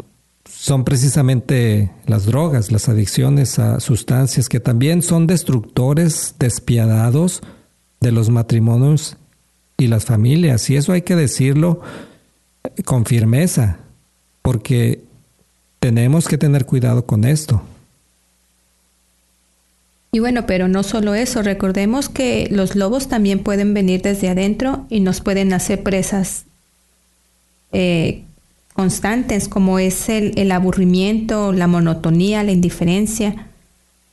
son 0.67 0.83
precisamente 0.83 1.91
las 2.07 2.25
drogas, 2.25 2.73
las 2.73 2.89
adicciones 2.89 3.57
a 3.57 3.79
sustancias 3.79 4.49
que 4.49 4.59
también 4.59 5.01
son 5.01 5.25
destructores 5.25 6.35
despiadados 6.39 7.41
de 8.01 8.11
los 8.11 8.29
matrimonios 8.29 9.15
y 9.77 9.87
las 9.87 10.03
familias. 10.03 10.69
Y 10.69 10.75
eso 10.75 10.91
hay 10.91 11.03
que 11.03 11.15
decirlo 11.15 11.79
con 12.83 13.05
firmeza, 13.05 13.77
porque 14.41 15.01
tenemos 15.79 16.27
que 16.27 16.37
tener 16.37 16.65
cuidado 16.65 17.05
con 17.05 17.23
esto. 17.23 17.61
Y 20.11 20.19
bueno, 20.19 20.45
pero 20.47 20.67
no 20.67 20.83
solo 20.83 21.15
eso, 21.15 21.43
recordemos 21.43 22.09
que 22.09 22.49
los 22.51 22.75
lobos 22.75 23.07
también 23.07 23.39
pueden 23.39 23.73
venir 23.73 24.01
desde 24.01 24.27
adentro 24.27 24.85
y 24.89 24.99
nos 24.99 25.21
pueden 25.21 25.53
hacer 25.53 25.81
presas 25.81 26.43
eh, 27.71 28.25
constantes, 28.77 29.47
como 29.47 29.79
es 29.79 30.07
el, 30.07 30.51
aburrimiento, 30.51 31.51
la 31.51 31.65
monotonía, 31.65 32.43
la 32.43 32.51
indiferencia. 32.51 33.47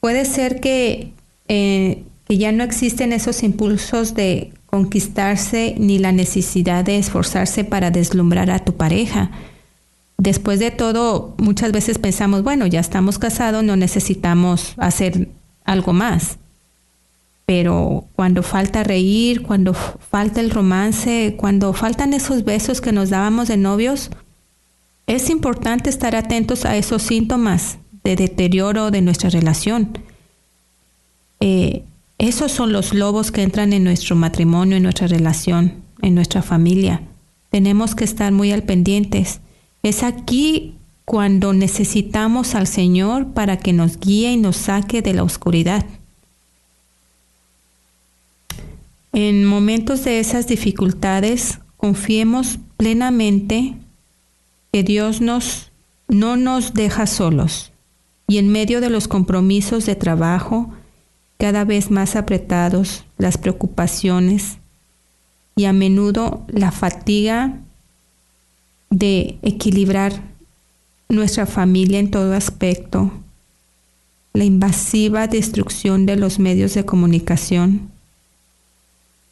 Puede 0.00 0.24
ser 0.24 0.59
que, 0.59 1.12
eh, 1.48 2.03
que 2.27 2.38
ya 2.38 2.50
no 2.50 2.64
existen 2.64 3.12
esos 3.12 3.42
impulsos 3.42 4.14
de 4.14 4.53
conquistarse 4.64 5.74
ni 5.79 5.98
la 5.98 6.12
necesidad 6.12 6.83
de 6.83 6.96
esforzarse 6.96 7.64
para 7.64 7.90
deslumbrar 7.90 8.50
a 8.50 8.59
tu 8.59 8.74
pareja. 8.74 9.33
Después 10.16 10.61
de 10.61 10.70
todo, 10.70 11.35
muchas 11.37 11.70
veces 11.70 11.98
pensamos, 11.98 12.42
bueno, 12.42 12.66
ya 12.66 12.81
estamos 12.81 13.18
casados, 13.18 13.62
no 13.64 13.77
necesitamos 13.77 14.72
hacer 14.79 15.29
algo 15.66 15.92
más. 15.92 16.38
Pero 17.44 18.07
cuando 18.16 18.42
falta 18.42 18.83
reír, 18.83 19.42
cuando 19.42 19.74
falta 19.74 20.40
el 20.40 20.50
romance, 20.50 21.35
cuando 21.37 21.74
faltan 21.74 22.14
esos 22.14 22.44
besos 22.44 22.81
que 22.81 22.92
nos 22.92 23.11
dábamos 23.11 23.48
de 23.48 23.59
novios, 23.59 24.11
es 25.06 25.30
importante 25.30 25.90
estar 25.90 26.16
atentos 26.16 26.64
a 26.64 26.76
esos 26.76 27.02
síntomas 27.02 27.78
de 28.02 28.16
deterioro 28.16 28.90
de 28.90 29.02
nuestra 29.02 29.30
relación. 29.30 29.98
Eh, 31.40 31.82
esos 32.18 32.52
son 32.52 32.72
los 32.72 32.94
lobos 32.94 33.30
que 33.30 33.42
entran 33.42 33.72
en 33.72 33.84
nuestro 33.84 34.16
matrimonio, 34.16 34.76
en 34.76 34.82
nuestra 34.82 35.06
relación, 35.06 35.74
en 36.00 36.14
nuestra 36.14 36.42
familia. 36.42 37.02
Tenemos 37.50 37.94
que 37.94 38.04
estar 38.04 38.32
muy 38.32 38.52
al 38.52 38.62
pendientes. 38.62 39.40
Es 39.82 40.02
aquí 40.02 40.74
cuando 41.04 41.52
necesitamos 41.52 42.54
al 42.54 42.66
Señor 42.66 43.32
para 43.32 43.58
que 43.58 43.72
nos 43.72 43.98
guíe 44.00 44.32
y 44.32 44.36
nos 44.36 44.56
saque 44.56 45.02
de 45.02 45.12
la 45.12 45.22
oscuridad. 45.22 45.84
En 49.12 49.44
momentos 49.44 50.04
de 50.04 50.18
esas 50.18 50.46
dificultades, 50.46 51.60
confiemos 51.76 52.58
plenamente 52.76 53.74
que 54.74 54.82
Dios 54.82 55.20
nos, 55.20 55.70
no 56.08 56.37
nos 56.37 56.74
deja 56.74 57.06
solos 57.06 57.70
y 58.26 58.38
en 58.38 58.48
medio 58.48 58.80
de 58.80 58.90
los 58.90 59.06
compromisos 59.06 59.87
de 59.87 59.94
trabajo, 59.94 60.68
cada 61.38 61.64
vez 61.64 61.92
más 61.92 62.16
apretados, 62.16 63.04
las 63.16 63.38
preocupaciones 63.38 64.56
y 65.54 65.66
a 65.66 65.72
menudo 65.72 66.44
la 66.48 66.72
fatiga 66.72 67.60
de 68.90 69.38
equilibrar 69.42 70.12
nuestra 71.08 71.46
familia 71.46 72.00
en 72.00 72.10
todo 72.10 72.34
aspecto, 72.34 73.12
la 74.32 74.42
invasiva 74.42 75.28
destrucción 75.28 76.04
de 76.04 76.16
los 76.16 76.40
medios 76.40 76.74
de 76.74 76.84
comunicación 76.84 77.92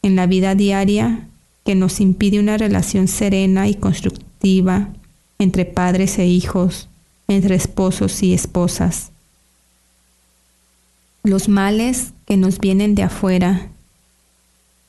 en 0.02 0.14
la 0.14 0.28
vida 0.28 0.54
diaria 0.54 1.26
que 1.64 1.74
nos 1.74 1.98
impide 1.98 2.38
una 2.38 2.58
relación 2.58 3.08
serena 3.08 3.66
y 3.66 3.74
constructiva 3.74 4.92
entre 5.42 5.64
padres 5.64 6.18
e 6.18 6.26
hijos, 6.26 6.88
entre 7.28 7.54
esposos 7.54 8.22
y 8.22 8.32
esposas 8.34 9.12
los 11.22 11.48
males 11.48 12.12
que 12.26 12.36
nos 12.36 12.58
vienen 12.58 12.94
de 12.94 13.04
afuera, 13.04 13.68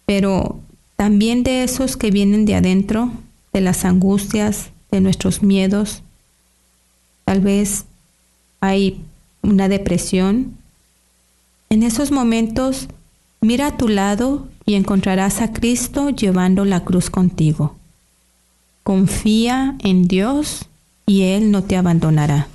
pero 0.05 0.59
también 0.95 1.43
de 1.43 1.63
esos 1.63 1.97
que 1.97 2.11
vienen 2.11 2.45
de 2.45 2.55
adentro, 2.55 3.11
de 3.51 3.61
las 3.61 3.85
angustias, 3.85 4.71
de 4.91 5.01
nuestros 5.01 5.43
miedos. 5.43 6.01
Tal 7.25 7.39
vez 7.41 7.85
hay 8.61 9.01
una 9.41 9.67
depresión. 9.69 10.57
En 11.69 11.83
esos 11.83 12.11
momentos, 12.11 12.87
mira 13.41 13.67
a 13.67 13.77
tu 13.77 13.87
lado 13.87 14.47
y 14.65 14.75
encontrarás 14.75 15.41
a 15.41 15.53
Cristo 15.53 16.09
llevando 16.09 16.65
la 16.65 16.83
cruz 16.83 17.09
contigo. 17.09 17.75
Confía 18.83 19.75
en 19.79 20.07
Dios 20.07 20.65
y 21.05 21.23
Él 21.23 21.51
no 21.51 21.63
te 21.63 21.77
abandonará. 21.77 22.47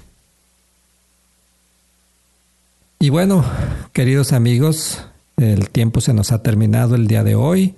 Y 3.00 3.10
bueno, 3.10 3.44
queridos 3.92 4.32
amigos, 4.32 5.04
el 5.36 5.70
tiempo 5.70 6.00
se 6.00 6.12
nos 6.12 6.32
ha 6.32 6.42
terminado 6.42 6.94
el 6.96 7.06
día 7.06 7.22
de 7.24 7.34
hoy. 7.34 7.74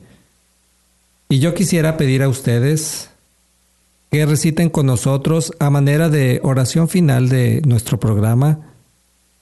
Y 1.28 1.38
yo 1.38 1.54
quisiera 1.54 1.96
pedir 1.96 2.22
a 2.22 2.28
ustedes 2.28 3.10
que 4.10 4.26
reciten 4.26 4.70
con 4.70 4.86
nosotros 4.86 5.52
a 5.60 5.70
manera 5.70 6.08
de 6.08 6.40
oración 6.42 6.88
final 6.88 7.28
de 7.28 7.62
nuestro 7.64 8.00
programa 8.00 8.58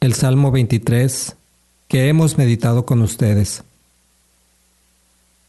el 0.00 0.14
Salmo 0.14 0.50
23 0.50 1.36
que 1.88 2.08
hemos 2.08 2.36
meditado 2.38 2.84
con 2.84 3.02
ustedes. 3.02 3.62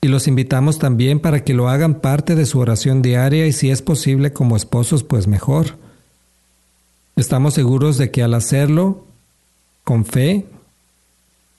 Y 0.01 0.07
los 0.07 0.27
invitamos 0.27 0.79
también 0.79 1.19
para 1.19 1.43
que 1.43 1.53
lo 1.53 1.67
hagan 1.67 1.95
parte 1.95 2.35
de 2.35 2.45
su 2.45 2.59
oración 2.59 3.01
diaria 3.01 3.47
y 3.47 3.53
si 3.53 3.69
es 3.69 3.81
posible 3.81 4.31
como 4.31 4.55
esposos, 4.55 5.03
pues 5.03 5.27
mejor. 5.27 5.77
Estamos 7.15 7.53
seguros 7.53 7.97
de 7.97 8.11
que 8.11 8.23
al 8.23 8.33
hacerlo 8.33 9.05
con 9.83 10.05
fe, 10.05 10.45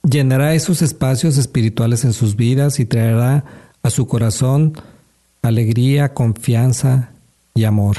llenará 0.03 0.55
esos 0.55 0.81
espacios 0.81 1.37
espirituales 1.37 2.05
en 2.05 2.15
sus 2.15 2.37
vidas 2.37 2.81
y 2.81 2.87
traerá 2.87 3.45
a 3.83 3.91
su 3.91 4.07
corazón 4.07 4.75
alegría, 5.43 6.15
confianza 6.15 7.11
y 7.55 7.65
amor. 7.65 7.97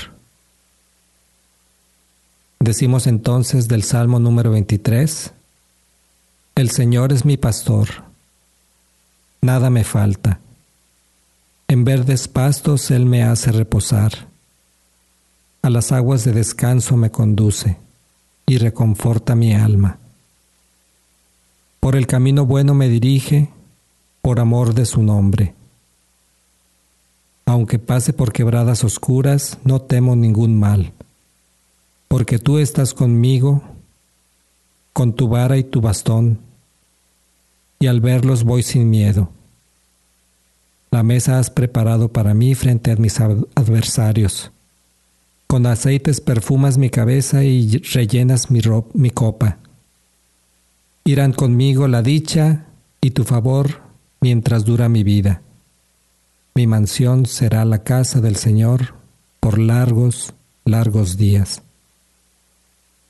Decimos 2.60 3.08
entonces 3.08 3.68
del 3.68 3.84
Salmo 3.84 4.20
número 4.20 4.52
23, 4.52 5.32
El 6.56 6.70
Señor 6.70 7.12
es 7.12 7.26
mi 7.26 7.38
pastor, 7.38 7.88
nada 9.42 9.70
me 9.70 9.84
falta. 9.84 10.40
En 11.68 11.84
verdes 11.84 12.28
pastos 12.28 12.92
Él 12.92 13.06
me 13.06 13.24
hace 13.24 13.52
reposar, 13.52 14.28
a 15.64 15.70
las 15.70 15.92
aguas 15.92 16.24
de 16.24 16.34
descanso 16.34 16.98
me 16.98 17.12
conduce 17.12 17.78
y 18.46 18.58
reconforta 18.58 19.36
mi 19.36 19.54
alma. 19.54 20.00
Por 21.80 21.96
el 21.96 22.08
camino 22.08 22.46
bueno 22.46 22.74
me 22.74 22.90
dirige, 22.90 23.50
por 24.22 24.40
amor 24.40 24.74
de 24.74 24.86
su 24.86 25.02
nombre. 25.02 25.56
Aunque 27.46 27.80
pase 27.80 28.14
por 28.14 28.34
quebradas 28.34 28.84
oscuras, 28.84 29.58
no 29.64 29.82
temo 29.82 30.16
ningún 30.16 30.60
mal, 30.60 30.94
porque 32.08 32.38
tú 32.38 32.60
estás 32.60 32.94
conmigo, 32.94 33.62
con 34.94 35.14
tu 35.14 35.28
vara 35.28 35.58
y 35.58 35.64
tu 35.64 35.82
bastón, 35.82 36.40
y 37.82 37.88
al 37.88 38.00
verlos 38.00 38.46
voy 38.46 38.64
sin 38.64 38.90
miedo. 38.90 39.32
La 40.92 41.04
mesa 41.04 41.40
has 41.40 41.50
preparado 41.50 42.14
para 42.14 42.34
mí 42.34 42.54
frente 42.54 42.92
a 42.92 42.96
mis 42.96 43.20
adversarios. 43.20 44.52
Con 45.48 45.66
aceites 45.66 46.22
perfumas 46.22 46.78
mi 46.78 46.90
cabeza 46.90 47.44
y 47.44 47.80
rellenas 47.80 48.52
mi, 48.52 48.62
mi 48.94 49.10
copa. 49.10 49.58
Irán 51.04 51.34
conmigo 51.34 51.88
la 51.88 52.04
dicha 52.04 52.68
y 53.02 53.12
tu 53.12 53.24
favor 53.24 53.82
mientras 54.22 54.64
dura 54.64 54.88
mi 54.88 55.04
vida. 55.04 55.42
Mi 56.54 56.68
mansión 56.68 57.26
será 57.26 57.66
la 57.66 57.84
casa 57.84 58.22
del 58.22 58.36
Señor 58.36 58.94
por 59.40 59.58
largos, 59.58 60.36
largos 60.66 61.18
días. 61.18 61.64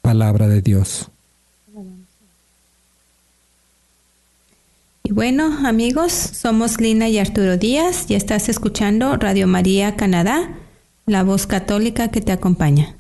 Palabra 0.02 0.48
de 0.48 0.62
Dios. 0.62 1.11
Bueno, 5.14 5.68
amigos, 5.68 6.14
somos 6.14 6.80
Lina 6.80 7.10
y 7.10 7.20
Arturo 7.20 7.58
Díaz 7.58 8.06
y 8.08 8.16
estás 8.16 8.48
escuchando 8.48 9.18
Radio 9.18 9.46
María 9.46 9.98
Canadá, 9.98 10.58
la 11.06 11.24
voz 11.24 11.48
católica 11.48 12.08
que 12.08 12.22
te 12.22 12.32
acompaña. 12.32 12.96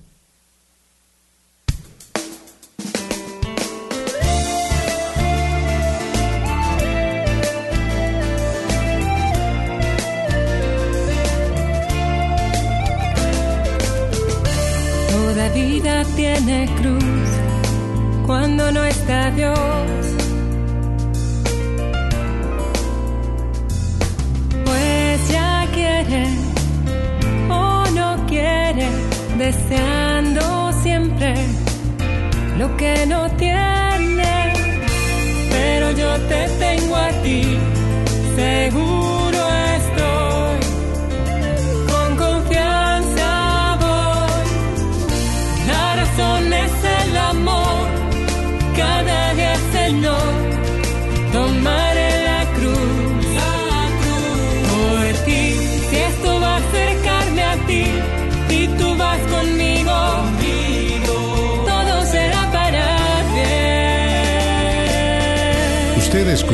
tiene 16.15 16.67
cruz 16.81 17.29
cuando 18.25 18.69
no 18.71 18.83
está 18.83 19.31
Dios. 19.31 20.10
quiere 26.03 26.27
o 27.49 27.85
no 27.91 28.25
quiere, 28.27 28.87
deseando 29.37 30.71
siempre 30.81 31.33
lo 32.57 32.75
que 32.77 33.05
no 33.05 33.29
tiene. 33.31 34.53
Pero 35.49 35.91
yo 35.91 36.17
te 36.29 36.47
tengo 36.59 36.95
a 36.95 37.09
ti, 37.23 37.43
seguro 38.35 39.39
estoy, 39.77 40.59
con 41.91 42.17
confianza 42.17 43.77
voy. 43.79 44.47
La 45.67 45.95
razón 45.95 46.53
es 46.53 46.71
el 47.03 47.17
amor, 47.17 47.87
cada 48.75 49.33
día 49.33 49.53
es 49.53 49.75
el 49.75 50.01
no. 50.01 50.40